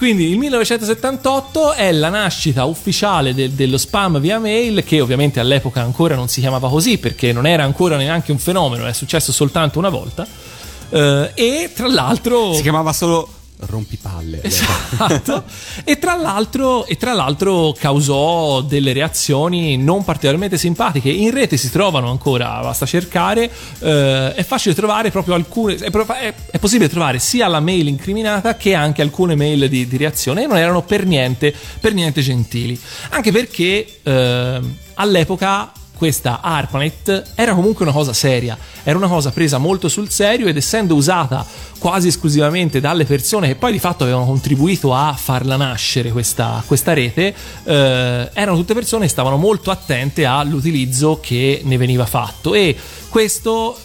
[0.00, 5.82] Quindi il 1978 è la nascita ufficiale del- dello spam via mail, che ovviamente all'epoca
[5.82, 9.78] ancora non si chiamava così perché non era ancora neanche un fenomeno, è successo soltanto
[9.78, 10.26] una volta.
[10.88, 12.54] Eh, e tra l'altro.
[12.54, 13.28] Si chiamava solo
[13.60, 14.40] rompipalle.
[14.50, 15.44] Esatto.
[15.84, 21.08] e, tra l'altro, e tra l'altro causò delle reazioni non particolarmente simpatiche.
[21.10, 23.50] In rete si trovano ancora, basta cercare.
[23.80, 25.76] eh, è facile trovare proprio alcune.
[25.76, 29.96] È, è- è possibile trovare sia la mail incriminata che anche alcune mail di, di
[29.96, 32.78] reazione e non erano per niente, per niente gentili.
[33.10, 34.60] Anche perché eh,
[34.94, 40.46] all'epoca questa ARPANET era comunque una cosa seria, era una cosa presa molto sul serio
[40.46, 41.44] ed essendo usata
[41.78, 46.94] quasi esclusivamente dalle persone che poi di fatto avevano contribuito a farla nascere questa, questa
[46.94, 47.34] rete,
[47.64, 52.54] eh, erano tutte persone che stavano molto attente all'utilizzo che ne veniva fatto.
[52.54, 52.74] E
[53.10, 53.76] questo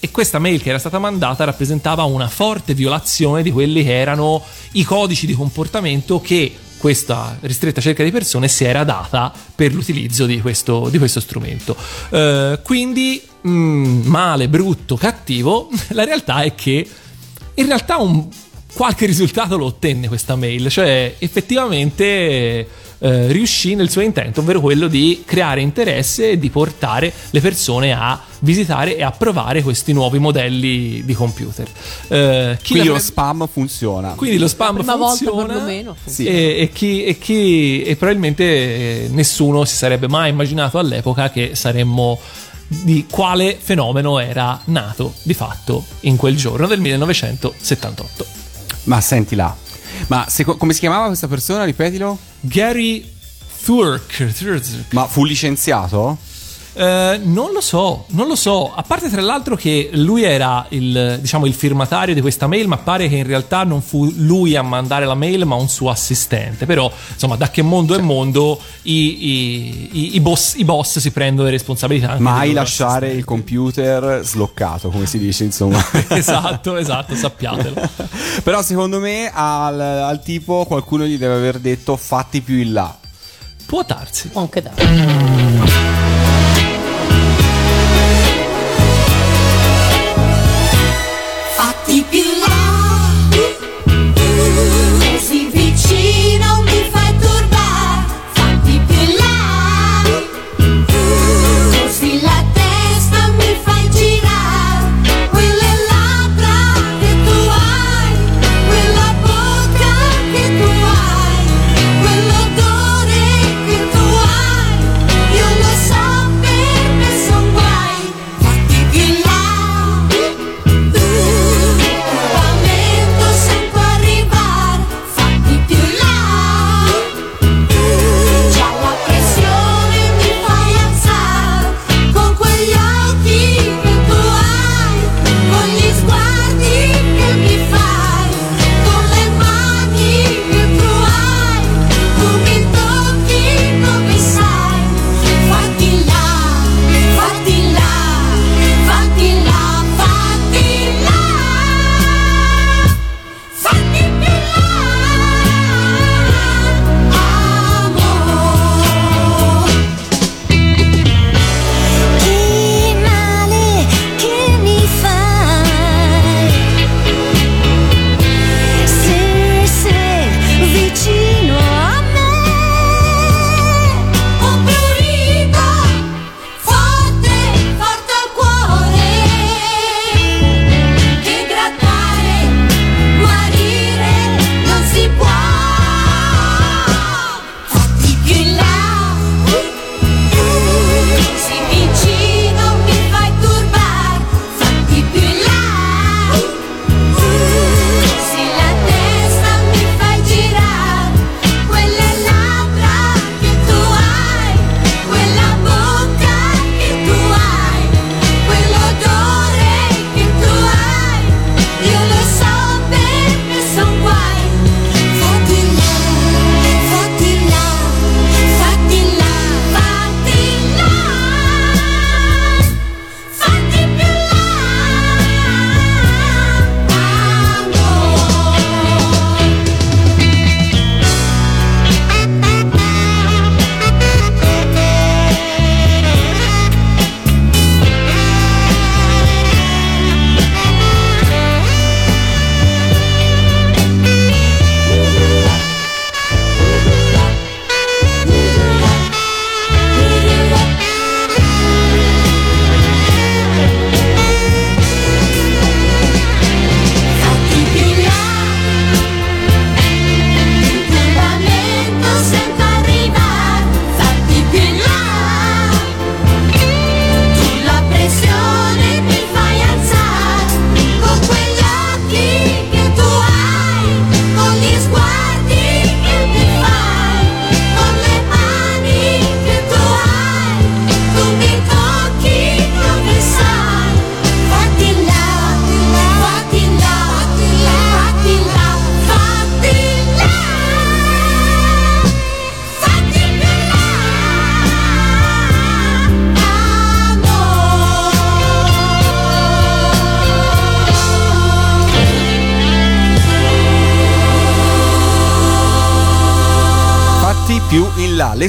[0.00, 4.42] e questa mail che era stata mandata rappresentava una forte violazione di quelli che erano
[4.72, 10.26] i codici di comportamento che questa ristretta cerca di persone si era data per l'utilizzo
[10.26, 11.76] di questo, di questo strumento.
[12.10, 16.84] Eh, quindi, mm, male, brutto, cattivo, la realtà è che
[17.54, 18.26] in realtà un
[18.74, 22.66] qualche risultato lo ottenne questa mail, cioè effettivamente
[23.02, 27.92] eh, riuscì nel suo intento, ovvero quello di creare interesse e di portare le persone
[27.92, 31.66] a visitare e a provare questi nuovi modelli di computer.
[32.08, 34.12] Eh, chi Quindi lo spam funziona.
[34.14, 35.54] quindi lo spam funziona.
[36.04, 36.26] Sì.
[36.26, 41.50] e, e chi, e chi- e probabilmente eh, nessuno si sarebbe mai immaginato all'epoca che
[41.54, 42.18] saremmo
[42.66, 48.26] di quale fenomeno era nato di fatto in quel giorno del 1978.
[48.84, 49.54] Ma senti là.
[50.08, 51.64] Ma seco- come si chiamava questa persona?
[51.64, 52.18] Ripetilo.
[52.40, 53.08] Gary
[53.64, 54.32] Thurk,
[54.90, 56.18] Ma fu licenziato?
[56.74, 58.72] Eh, non lo so, non lo so.
[58.74, 62.78] A parte tra l'altro che lui era il, diciamo, il firmatario di questa mail, ma
[62.78, 66.64] pare che in realtà non fu lui a mandare la mail, ma un suo assistente.
[66.64, 68.92] Però, insomma, da che mondo è mondo, i,
[69.28, 72.10] i- i- i boss, i boss si prendono le responsabilità.
[72.12, 75.84] anche Mai lasciare il computer sloccato, come si dice, insomma.
[76.08, 77.74] esatto, esatto, sappiatelo.
[78.42, 82.96] Però secondo me al, al tipo qualcuno gli deve aver detto fatti più in là.
[83.66, 84.30] Può darsi.
[84.34, 84.70] Anche da.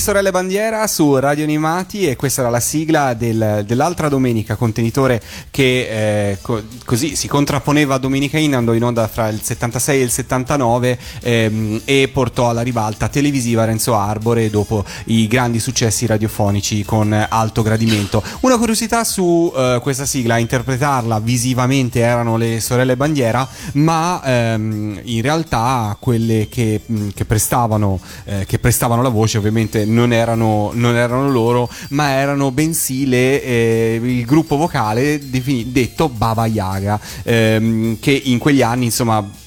[0.04, 5.22] Sorelle bandiera su Radio Animati e questa era la sigla del- dell'altra domenica contenitore
[5.54, 10.00] che eh, co- così si contrapponeva a Domenica In, andò in onda fra il 76
[10.00, 16.08] e il 79 ehm, e portò alla ribalta televisiva Renzo Arbore dopo i grandi successi
[16.08, 18.24] radiofonici con alto gradimento.
[18.40, 25.02] Una curiosità su eh, questa sigla, a interpretarla visivamente erano le sorelle bandiera, ma ehm,
[25.04, 30.72] in realtà quelle che, mh, che prestavano, eh, che prestavano la voce ovviamente non erano,
[30.74, 35.30] non erano loro, ma erano bensì le, eh, il gruppo vocale
[35.68, 39.42] detto Baba Yaga, ehm, che in quegli anni insomma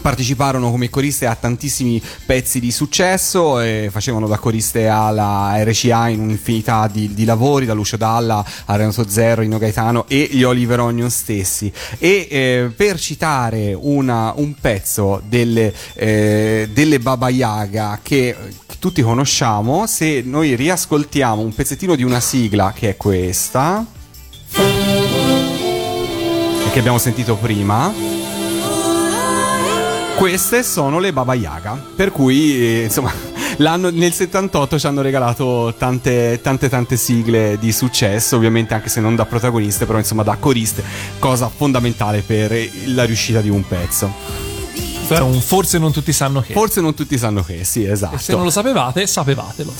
[0.00, 6.20] parteciparono come coriste a tantissimi pezzi di successo e facevano da coriste alla RCA in
[6.20, 10.80] un'infinità di, di lavori, da Lucio Dalla a Renato Zero, Ino Gaetano e gli Oliver
[10.80, 11.72] Onion stessi.
[11.98, 18.36] E eh, per citare una- un pezzo delle, eh, delle Baba Yaga che
[18.78, 23.84] tutti conosciamo, se noi riascoltiamo un pezzettino di una sigla che è questa,
[26.78, 27.92] che abbiamo sentito prima.
[30.16, 33.12] Queste sono le Baba Yaga, per cui eh, insomma
[33.58, 39.00] l'anno, nel 78 ci hanno regalato tante tante tante sigle di successo, ovviamente anche se
[39.00, 40.84] non da protagoniste, però insomma da coriste,
[41.18, 42.56] cosa fondamentale per
[42.86, 44.12] la riuscita di un pezzo.
[45.40, 46.52] Forse non tutti sanno che.
[46.52, 48.14] Forse non tutti sanno che, sì, esatto.
[48.14, 49.74] E se non lo sapevate, sapevatelo.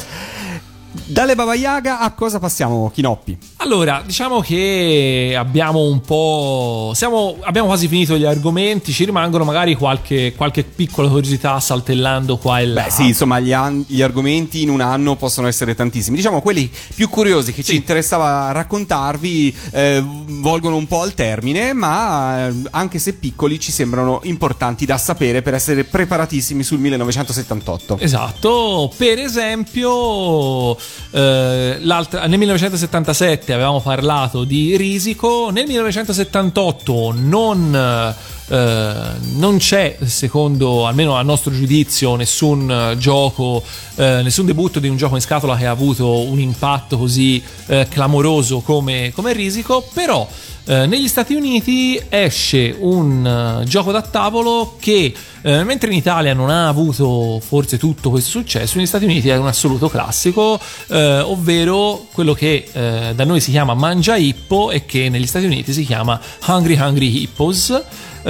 [1.05, 3.37] Dalle Baba Yaga a cosa passiamo, Chinoppi?
[3.57, 6.93] Allora, diciamo che abbiamo un po'.
[6.95, 8.93] Siamo, abbiamo quasi finito gli argomenti.
[8.93, 12.83] Ci rimangono magari qualche, qualche piccola curiosità saltellando qua e là.
[12.85, 16.17] Beh, sì, insomma, gli, an- gli argomenti in un anno possono essere tantissimi.
[16.17, 22.49] Diciamo quelli più curiosi che ci interessava raccontarvi eh, volgono un po' al termine, ma
[22.49, 27.99] eh, anche se piccoli ci sembrano importanti da sapere per essere preparatissimi sul 1978.
[27.99, 30.77] Esatto, per esempio
[31.11, 38.15] eh, nel 1977 avevamo parlato di Risico, nel 1978 non,
[38.49, 38.95] eh,
[39.35, 43.63] non c'è, secondo almeno a nostro giudizio, nessun eh, gioco,
[43.97, 47.87] eh, nessun debutto di un gioco in scatola che ha avuto un impatto così eh,
[47.89, 50.27] clamoroso come, come Risico, però
[50.65, 56.51] eh, negli Stati Uniti esce un gioco da tavolo che eh, mentre in Italia non
[56.51, 62.07] ha avuto forse tutto questo successo, negli Stati Uniti è un assoluto classico, eh, ovvero
[62.13, 65.85] quello che eh, da noi si chiama Mangia Hippo e che negli Stati Uniti si
[65.85, 67.83] chiama Hungry Hungry Hippos.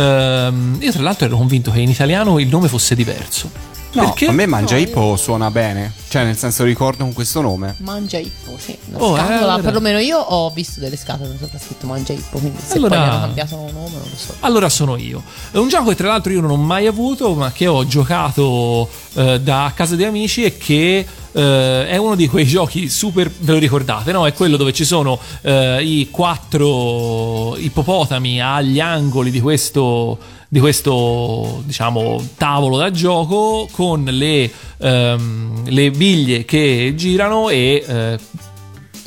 [0.03, 3.51] Ehm, io tra l'altro ero convinto che in italiano il nome fosse diverso.
[3.91, 4.27] No, Perché?
[4.27, 7.75] a me Mangia No, Hippo suona bene, cioè nel senso ricordo con questo nome.
[7.79, 8.77] Mangia Hippo, sì.
[8.91, 12.13] Una Oh, eh, scatola, allora- perlomeno io ho visto delle scatole dove sopra scritto Mangia
[12.13, 14.35] Hippo, quindi se Allora- poi hanno cambiato nome non lo so.
[14.41, 15.23] Allora sono io.
[15.51, 18.89] È un gioco che tra l'altro io non ho mai avuto, ma che ho giocato
[19.15, 21.07] eh, da casa di amici e che
[21.39, 24.27] eh, è uno di quei giochi super, ve lo ricordate, no?
[24.27, 31.63] È quello dove ci sono eh, i quattro ippopotami agli angoli di questo, di questo
[31.65, 38.19] diciamo, tavolo da gioco con le, ehm, le biglie che girano e eh,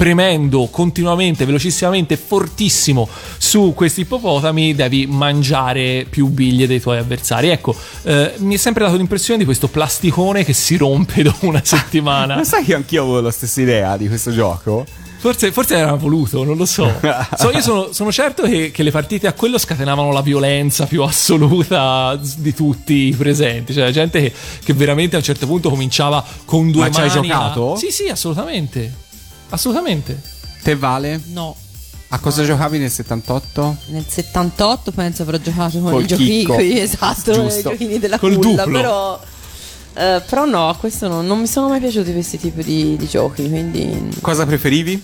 [0.01, 3.07] premendo continuamente, velocissimamente, fortissimo
[3.37, 7.49] su questi ippopotami, devi mangiare più biglie dei tuoi avversari.
[7.49, 11.61] Ecco, eh, mi è sempre dato l'impressione di questo plasticone che si rompe dopo una
[11.63, 12.33] settimana.
[12.33, 14.87] Ma sai che anch'io avevo la stessa idea di questo gioco?
[15.19, 16.91] Forse, forse era voluto, non lo so.
[17.37, 21.03] So, io sono, sono certo che, che le partite a quello scatenavano la violenza più
[21.03, 23.71] assoluta di tutti i presenti.
[23.71, 24.33] Cioè, gente che,
[24.63, 27.75] che veramente a un certo punto cominciava con due Ma ci hai mani a- giocato?
[27.75, 29.09] Sì, sì, assolutamente.
[29.51, 30.19] Assolutamente.
[30.63, 31.21] Te vale?
[31.33, 31.55] No.
[32.09, 33.77] A cosa giocavi nel 78?
[33.87, 36.45] Nel 78 penso avrò giocato con Col i giochini,
[36.81, 37.69] esatto, con i Giusto.
[37.69, 38.77] giochini della Col culla, duplo.
[38.79, 39.21] però
[39.93, 43.07] eh, però no, a questo no, non mi sono mai piaciuti questi tipi di, di
[43.07, 45.01] giochi, quindi Cosa preferivi?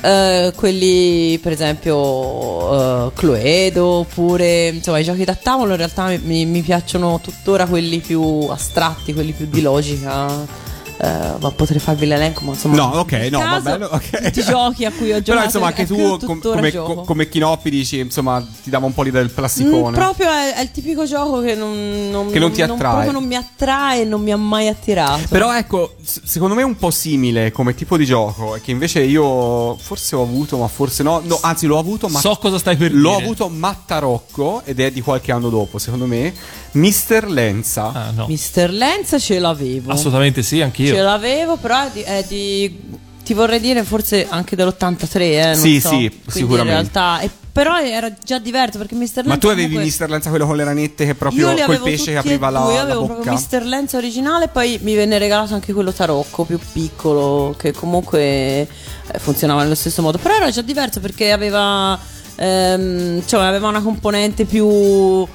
[0.00, 6.18] eh, quelli per esempio eh, Cluedo oppure insomma i giochi da tavolo in realtà mi,
[6.18, 10.66] mi- mi piacciono tuttora quelli più astratti, quelli più di logica.
[11.00, 12.74] Eh, ma potrei farvi l'elenco, ma insomma.
[12.76, 14.22] No, ok, no, va bene, ok.
[14.24, 15.30] Tutti i giochi a cui ho giocato.
[15.32, 18.94] Però insomma anche è tu com- come, co- come Chinoppi dici, insomma, ti dava un
[18.94, 19.96] po' l'idea del Mm, plasticone.
[19.96, 22.76] proprio è, è il tipico gioco che non, non- Che non ti attrae.
[22.90, 25.22] proprio non mi attrae e non mi ha mai attirato.
[25.28, 29.00] Però ecco, secondo me è un po' simile come tipo di gioco, e che invece
[29.02, 31.20] io forse ho avuto, ma forse no.
[31.24, 33.22] No, anzi l'ho avuto, ma So cosa stai per l'ho dire.
[33.22, 36.32] avuto Mattarocco ed è di qualche anno dopo, secondo me,
[36.72, 37.92] Mister Lenza.
[37.92, 38.26] Ah, no.
[38.26, 39.90] Mister Lenz ce l'avevo.
[39.92, 40.87] Assolutamente sì, anch'io.
[40.94, 45.54] Ce l'avevo, però è di, è di- Ti vorrei dire forse anche dell'83, eh, non
[45.56, 45.88] Sì, so.
[45.90, 46.60] sì, Quindi sicuramente.
[46.62, 47.20] in realtà...
[47.20, 49.00] E però era già diverso perché Mr.
[49.16, 50.08] Lenz Ma tu avevi comunque- Mr.
[50.10, 52.80] Lenza quello con le ranette che proprio io quel pesce che apriva la, io la
[52.82, 53.14] avevo bocca?
[53.14, 53.64] proprio Mr.
[53.66, 58.68] Lenz originale poi mi venne regalato anche quello tarocco più piccolo che comunque eh,
[59.16, 61.98] funzionava nello stesso modo però era già diverso perché aveva
[62.36, 65.26] ehm, cioè aveva una componente più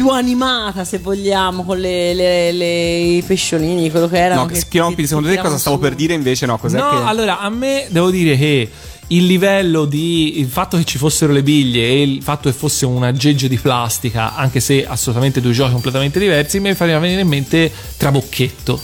[0.00, 4.54] più animata se vogliamo con le, le- le- i pesciolini quello che erano No, che
[4.58, 5.82] Schiomppi, ti- secondo te cosa stavo su.
[5.82, 6.46] per dire invece?
[6.46, 6.96] No, cos'è no, che...
[7.04, 8.70] allora a me devo dire che
[9.08, 12.86] il livello di il fatto che ci fossero le biglie e il fatto che fosse
[12.86, 17.28] un aggeggio di plastica, anche se assolutamente due giochi completamente diversi, mi faceva venire in
[17.28, 18.80] mente Trabocchetto.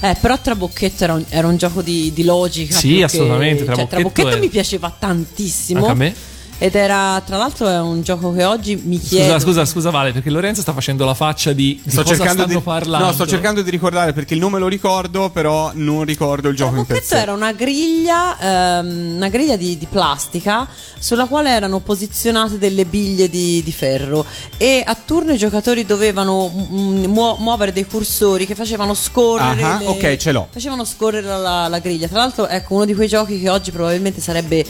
[0.00, 2.76] Eh, però Trabocchetto era un, era un gioco di, di logica.
[2.76, 5.78] Sì, più che- assolutamente, Cioè, Trabocchetto Trabocchetto è- mi piaceva tantissimo.
[5.80, 6.14] Anche a me.
[6.56, 9.38] Ed era, tra l'altro, è un gioco che oggi mi Scusa, chiedo.
[9.40, 12.58] scusa, scusa Vale, perché Lorenzo sta facendo la faccia di, di Sto cosa cercando, di,
[12.60, 13.06] parlando.
[13.06, 16.76] no, sto cercando di ricordare perché il nome lo ricordo, però non ricordo il gioco
[16.76, 17.18] in per sé.
[17.18, 18.38] era una griglia,
[18.78, 20.66] ehm, una griglia di, di plastica
[20.98, 24.24] sulla quale erano posizionate delle biglie di, di ferro
[24.56, 29.62] e a turno i giocatori dovevano muo- muovere dei cursori che facevano scorrere.
[29.62, 30.46] Ah, le- ok, ce l'ho.
[30.50, 32.06] Facevano scorrere la, la griglia.
[32.08, 34.64] Tra l'altro, ecco uno di quei giochi che oggi probabilmente sarebbe.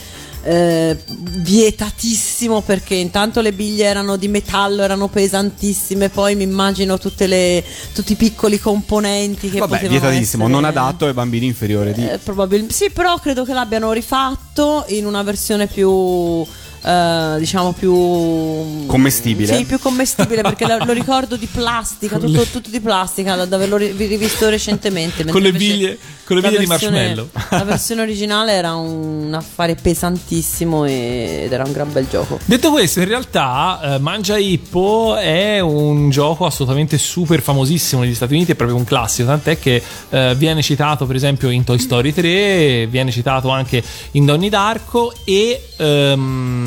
[0.44, 6.08] Eh, vietatissimo perché intanto le biglie erano di metallo, erano pesantissime.
[6.10, 7.64] Poi mi immagino tutte le,
[7.94, 12.08] tutti i piccoli componenti che Vabbè, vietatissimo, essere- non adatto ai bambini inferiori di...
[12.08, 16.46] eh, probabilmente sì, però credo che l'abbiano rifatto in una versione più.
[16.84, 19.56] Eh, diciamo più Commestibile?
[19.56, 23.76] Sì, più commestibile perché lo, lo ricordo di plastica, tutto, tutto di plastica, da, averlo
[23.76, 25.24] ri- rivisto recentemente.
[25.24, 27.28] Con le biglie- con le biglie di versione- marshmallow.
[27.50, 32.38] La versione originale era un affare pesantissimo e- ed era un gran bel gioco.
[32.44, 38.34] Detto questo, in realtà eh, Mangia Hippo è un gioco assolutamente super famosissimo negli Stati
[38.34, 42.12] Uniti, è proprio un classico, tant'è che eh, viene citato per esempio in Toy Story
[42.12, 43.82] 3, viene citato anche
[44.12, 45.68] in Donnie Darko e...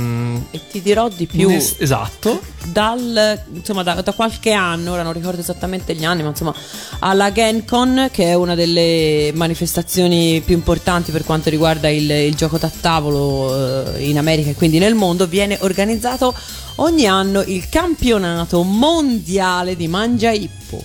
[0.08, 1.50] ehm, E ti dirò di più.
[1.50, 2.42] es- esatto.
[2.66, 6.54] dal, insomma, da, da qualche anno, ora non ricordo esattamente gli anni, ma insomma,
[7.00, 12.58] alla GenCon, che è una delle manifestazioni più importanti per quanto riguarda il, il gioco
[12.58, 16.34] da tavolo eh, in America e quindi nel mondo, viene organizzato
[16.76, 20.84] ogni anno il campionato mondiale di Mangia Hippo.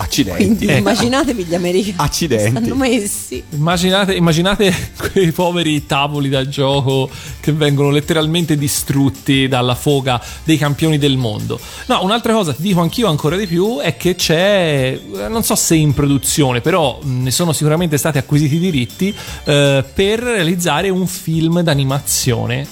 [0.00, 0.44] Accidenti.
[0.44, 0.78] Quindi Ecco.
[0.78, 2.50] immaginatevi gli americani Accidenti.
[2.50, 3.42] stanno messi.
[3.50, 4.72] Immaginate, immaginate
[5.12, 7.10] quei poveri tavoli da gioco
[7.40, 11.58] che vengono letteralmente distrutti dalla foga dei campioni del mondo.
[11.86, 15.56] No, un'altra cosa, ti dico anch'io ancora di più, è che c'è, eh, non so
[15.56, 19.14] se in produzione, però mh, ne sono sicuramente stati acquisiti i diritti
[19.44, 22.66] eh, per realizzare un film d'animazione.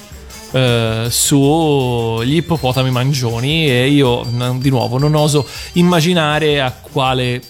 [0.56, 4.26] Eh, sugli ippopotami mangioni e io
[4.58, 7.42] di nuovo non oso immaginare a quale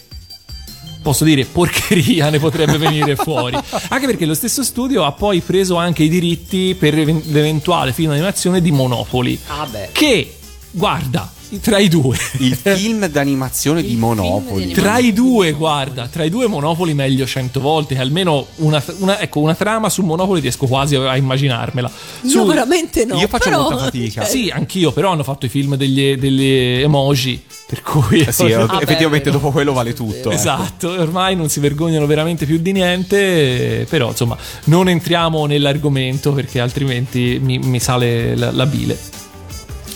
[1.02, 3.56] posso dire porcheria ne potrebbe venire fuori.
[3.90, 8.10] Anche perché lo stesso studio ha poi preso anche i diritti per even- l'eventuale film
[8.10, 9.38] d'animazione di Monopoli.
[9.46, 9.68] Ah.
[9.92, 10.36] Che,
[10.72, 12.16] guarda, tra i due.
[12.38, 14.72] Il film d'animazione di Monopoli.
[14.72, 17.94] Tra i due, guarda, tra i due Monopoli meglio cento volte.
[17.94, 21.90] che Almeno una, una- ecco, una trama su Monopoli riesco quasi a immaginarmela.
[22.24, 23.18] Su- veramente no.
[23.18, 24.22] Io faccio però- molta fatica.
[24.24, 27.42] cioè, Sì, anch'io, però hanno fatto i film degli, degli emoji.
[27.66, 28.20] Per cui.
[28.20, 29.38] Eh Sì, Ah, beh, effettivamente vero.
[29.38, 30.14] dopo quello vale tutto.
[30.14, 30.30] ecco.
[30.30, 36.32] Esatto, ormai non si vergognano veramente più di niente, eh, però insomma non entriamo nell'argomento
[36.32, 38.96] perché altrimenti mi, mi sale la, la bile.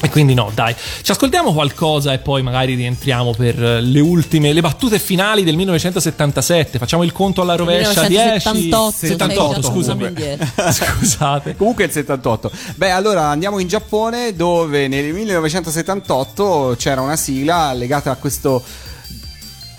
[0.02, 4.54] E quindi no, dai, ci ascoltiamo qualcosa e poi magari rientriamo per eh, le ultime,
[4.54, 6.78] le battute finali del 1977.
[6.78, 10.00] Facciamo il conto alla rovescia 10 1978, 78, sei già scusami.
[10.00, 10.72] tornato indietro.
[10.72, 11.56] Scusate.
[11.56, 12.50] Comunque è il 78.
[12.76, 18.62] Beh, allora andiamo in Giappone dove nel 1978 c'era una sigla legata a questo...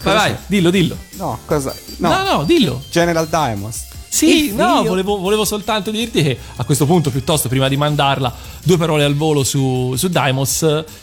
[0.04, 0.98] Vai, vai, dillo, dillo.
[1.12, 1.74] No, cosa?
[1.98, 2.84] No, no, dillo.
[2.90, 3.90] General Diamonds.
[4.14, 8.76] Sì, no, volevo, volevo soltanto dirti che a questo punto, piuttosto, prima di mandarla, due
[8.76, 10.60] parole al volo su, su Daimos,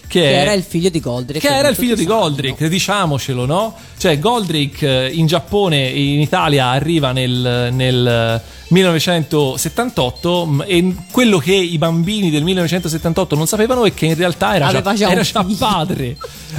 [0.07, 1.41] che, Che era il figlio di Goldrick.
[1.47, 2.05] che era il figlio di.
[2.05, 3.75] Goldrick, diciamocelo, no?
[3.97, 11.39] Cioè, Goldrick eh, in Giappone e in Italia arriva nel, nel 1978 mh, e quello
[11.39, 15.21] che i bambini del 1978 non sapevano è che in realtà era Aveva già era
[15.21, 16.17] un già padre.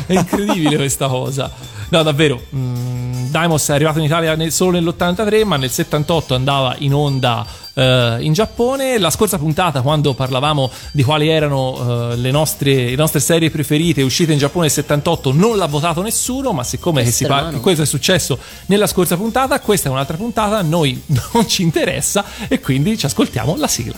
[0.08, 1.52] È incredibile questa cosa.
[1.90, 2.42] No, davvero.
[2.50, 8.18] mh, Daimos è arrivato in Italia solo nell'83, ma nel 78 andava in onda eh,
[8.22, 8.98] in Giappone.
[8.98, 14.02] La scorsa puntata, quando parlavamo di quali erano eh, le, nostre, le nostre serie preferite
[14.02, 16.52] uscite in Giappone nel 78, non l'ha votato nessuno.
[16.52, 18.38] Ma siccome par- questo è successo
[18.68, 20.58] nella scorsa puntata, questa è un'altra puntata.
[20.58, 21.02] A noi
[21.34, 23.96] non ci interessa e quindi ci ascoltiamo la sigla.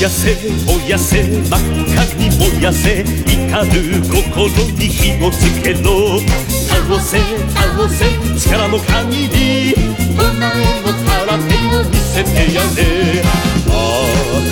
[0.00, 1.60] やせ燃やせ真っ
[1.92, 6.18] 赤に燃やせ怒る心に火をつけろ。
[6.66, 7.18] 倒せ
[7.52, 9.74] 倒せ力の限り
[10.12, 13.22] お前の空手を見せてやれ。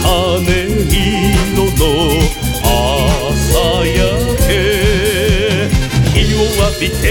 [0.05, 0.45] 茜
[0.93, 1.81] 色の
[2.63, 3.97] 朝焼
[4.47, 4.49] け。
[6.13, 7.03] 日を浴びて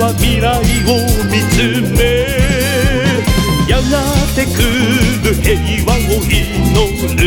[0.00, 0.98] は未来を
[1.30, 2.26] 見つめ
[3.68, 4.02] やが
[4.34, 4.50] て来
[5.22, 5.54] る平
[5.86, 6.34] 和を祈
[7.14, 7.22] る。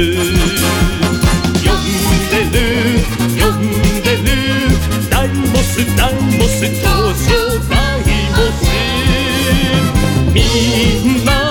[1.64, 1.88] 呼ん
[2.30, 3.00] でる
[3.40, 3.72] 呼ん
[4.04, 4.28] でる
[5.10, 7.32] ダイモスダイモス登場
[7.70, 8.00] ダイ
[8.32, 8.62] モス
[10.34, 10.44] み
[11.22, 11.43] んな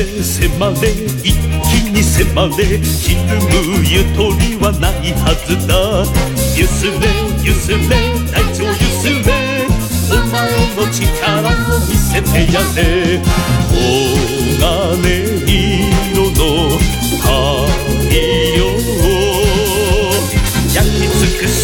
[0.00, 0.88] れ迫れ
[1.22, 1.36] 一
[1.68, 3.36] 気に迫れひる
[3.68, 5.72] むゆとりはないはずだ。
[6.56, 6.90] ゆすれ
[7.44, 7.76] ゆすれ
[8.32, 9.28] 大地をゆすれ。
[10.10, 10.40] お前
[10.74, 11.04] の力
[11.76, 13.20] を見せてやれ。
[13.68, 13.76] 黄
[14.58, 15.04] 金
[16.12, 16.40] 色の
[17.20, 17.28] 太
[18.56, 18.58] 陽
[20.72, 21.62] 焼き尽くす。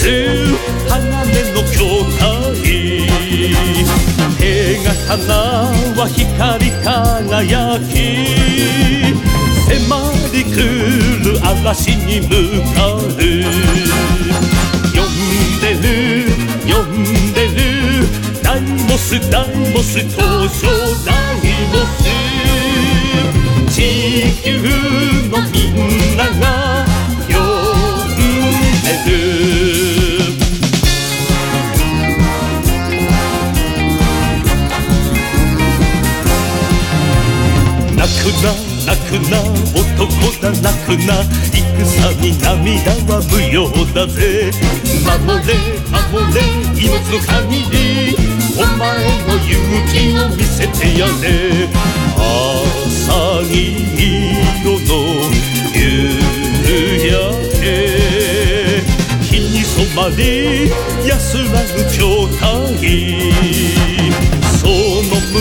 [0.91, 1.06] 鋼
[5.07, 5.23] 手刀
[5.95, 7.95] は光り輝き
[9.70, 9.70] 迫
[10.33, 10.51] り来
[11.23, 12.27] る嵐に向
[12.74, 12.99] かう。
[14.93, 15.15] 呼ん
[15.62, 15.87] でる
[16.66, 16.85] 呼ん
[17.35, 17.55] でる。
[18.43, 20.19] ダイモスダイモス登
[20.49, 20.59] 場
[21.05, 22.03] ダイモス
[23.73, 23.78] 地
[24.43, 24.49] 球
[25.31, 25.73] のみん
[26.16, 26.85] なが
[27.28, 27.35] 呼
[28.11, 28.19] ん
[28.83, 29.56] でる。
[38.43, 38.53] な
[38.86, 39.39] 泣くな
[39.74, 41.23] 男だ泣くな
[41.53, 44.51] 戦に涙は無用だぜ。
[45.05, 45.15] 守
[45.47, 45.55] れ
[45.90, 46.40] 守れ
[46.74, 47.74] 命の限り
[48.59, 48.85] お前
[49.27, 49.55] の勇
[49.86, 51.69] 気を見せてやれ。
[52.16, 53.55] 朝色
[54.86, 54.90] の
[55.74, 55.78] 夕
[57.07, 57.15] 焼
[57.61, 57.65] け。
[59.23, 60.23] 日に染まり
[61.07, 62.43] 安らぐ筐体
[64.59, 64.73] その
[65.32, 65.36] 胸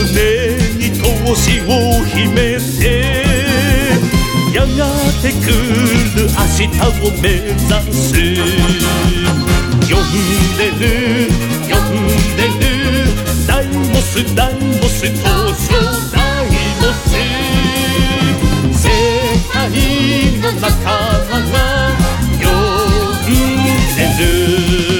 [1.26, 3.24] に闘志を秘めて
[4.54, 4.86] やが
[5.22, 6.70] て来る明日
[7.02, 7.58] を目指
[7.92, 8.04] す。
[9.88, 10.14] 呼ん
[10.58, 10.82] でる
[11.68, 11.98] 呼ん
[12.38, 12.66] でる。
[13.48, 15.64] ダイモスダイモス登場
[16.12, 16.48] ダイ
[16.80, 17.06] モス。
[18.78, 18.84] 世
[19.52, 19.60] 界
[20.40, 21.54] の仲間が
[22.40, 22.46] 呼
[23.24, 23.34] ん
[23.96, 24.00] で
[24.90, 24.95] る。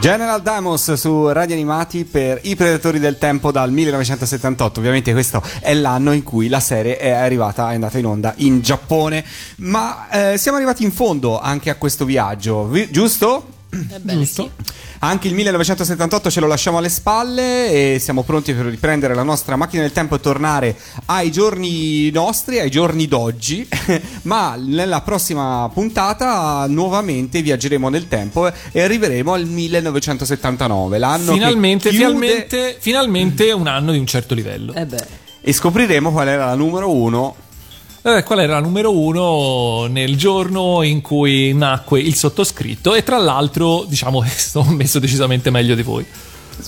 [0.00, 4.78] General Damos su Radio Animati per I Predatori del Tempo dal 1978.
[4.78, 8.62] Ovviamente questo è l'anno in cui la serie è arrivata, è andata in onda in
[8.62, 9.22] Giappone.
[9.56, 13.46] Ma eh, siamo arrivati in fondo anche a questo viaggio, vi- giusto?
[13.68, 14.50] Giusto.
[15.02, 19.56] Anche il 1978 ce lo lasciamo alle spalle e siamo pronti per riprendere la nostra
[19.56, 23.66] macchina del tempo e tornare ai giorni nostri, ai giorni d'oggi.
[24.22, 31.96] Ma nella prossima puntata nuovamente viaggeremo nel tempo e arriveremo al 1979, l'anno Finalmente, che
[31.96, 34.74] chiude finalmente, finalmente un anno di un certo livello.
[34.74, 35.06] Eh beh.
[35.40, 37.34] e scopriremo qual era la numero uno.
[38.02, 43.18] Eh, qual era la numero uno nel giorno in cui nacque il sottoscritto e tra
[43.18, 46.06] l'altro diciamo che sto messo decisamente meglio di voi.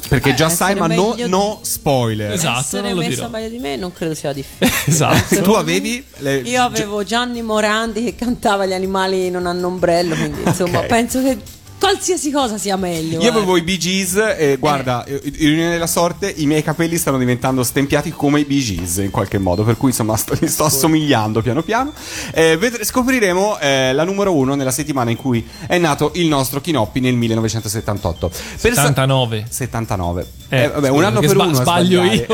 [0.08, 2.32] Perché già sai, ma no, meglio- no spoiler.
[2.32, 3.28] Esatto, Essere non lo messa dirò.
[3.28, 4.70] meglio di me non credo sia difficile.
[4.86, 5.40] Esatto.
[5.42, 10.40] Tu avevi le- Io avevo Gianni Morandi che cantava Gli animali non hanno ombrello, quindi
[10.46, 10.86] insomma Ok.
[10.86, 11.36] penso che
[11.82, 13.20] qualsiasi cosa sia meglio.
[13.20, 15.20] Io avevo i Bee Gees e guarda, Eh.
[15.38, 19.38] ironia della sorte, i miei capelli stanno diventando stempiati come i Bee Gees in qualche
[19.38, 21.92] modo, per cui insomma sto, mi sto assomigliando piano piano.
[22.32, 26.60] Eh, vedre- scopriremo eh, la numero uno nella settimana in cui è nato il nostro
[26.60, 28.28] Kinoppi nel 1978.
[28.60, 29.46] Per sa- 79.
[29.50, 30.26] 79.
[30.50, 31.54] Eh, Eh, vabbè, un anno per sba- uno.
[31.54, 32.26] sbaglio sbagliare.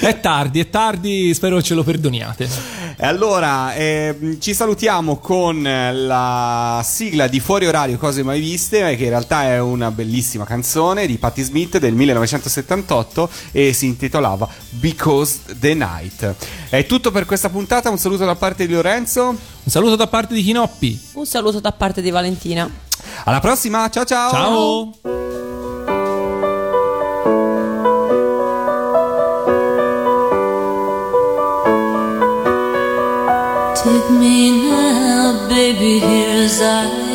[0.00, 2.48] è tardi, è tardi, spero ce lo perdoniate.
[2.98, 8.96] E allora, ehm, ci salutiamo con la sigla di di fuori orario cose mai viste
[8.96, 14.48] che in realtà è una bellissima canzone di Patti Smith del 1978 e si intitolava
[14.70, 16.34] Because the Night.
[16.70, 19.28] È tutto per questa puntata un saluto da parte di Lorenzo.
[19.28, 19.36] Un
[19.66, 20.98] saluto da parte di Chinoppi.
[21.12, 22.70] Un saluto da parte di Valentina.
[23.24, 24.30] Alla prossima ciao ciao.
[24.30, 24.92] Ciao.
[33.74, 37.05] Take me now, baby, here I.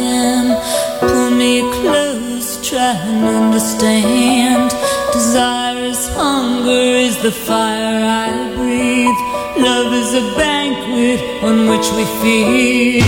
[1.42, 4.70] me close, try and understand.
[5.12, 9.20] Desire is hunger, is the fire I breathe.
[9.68, 13.06] Love is a banquet on which we feed.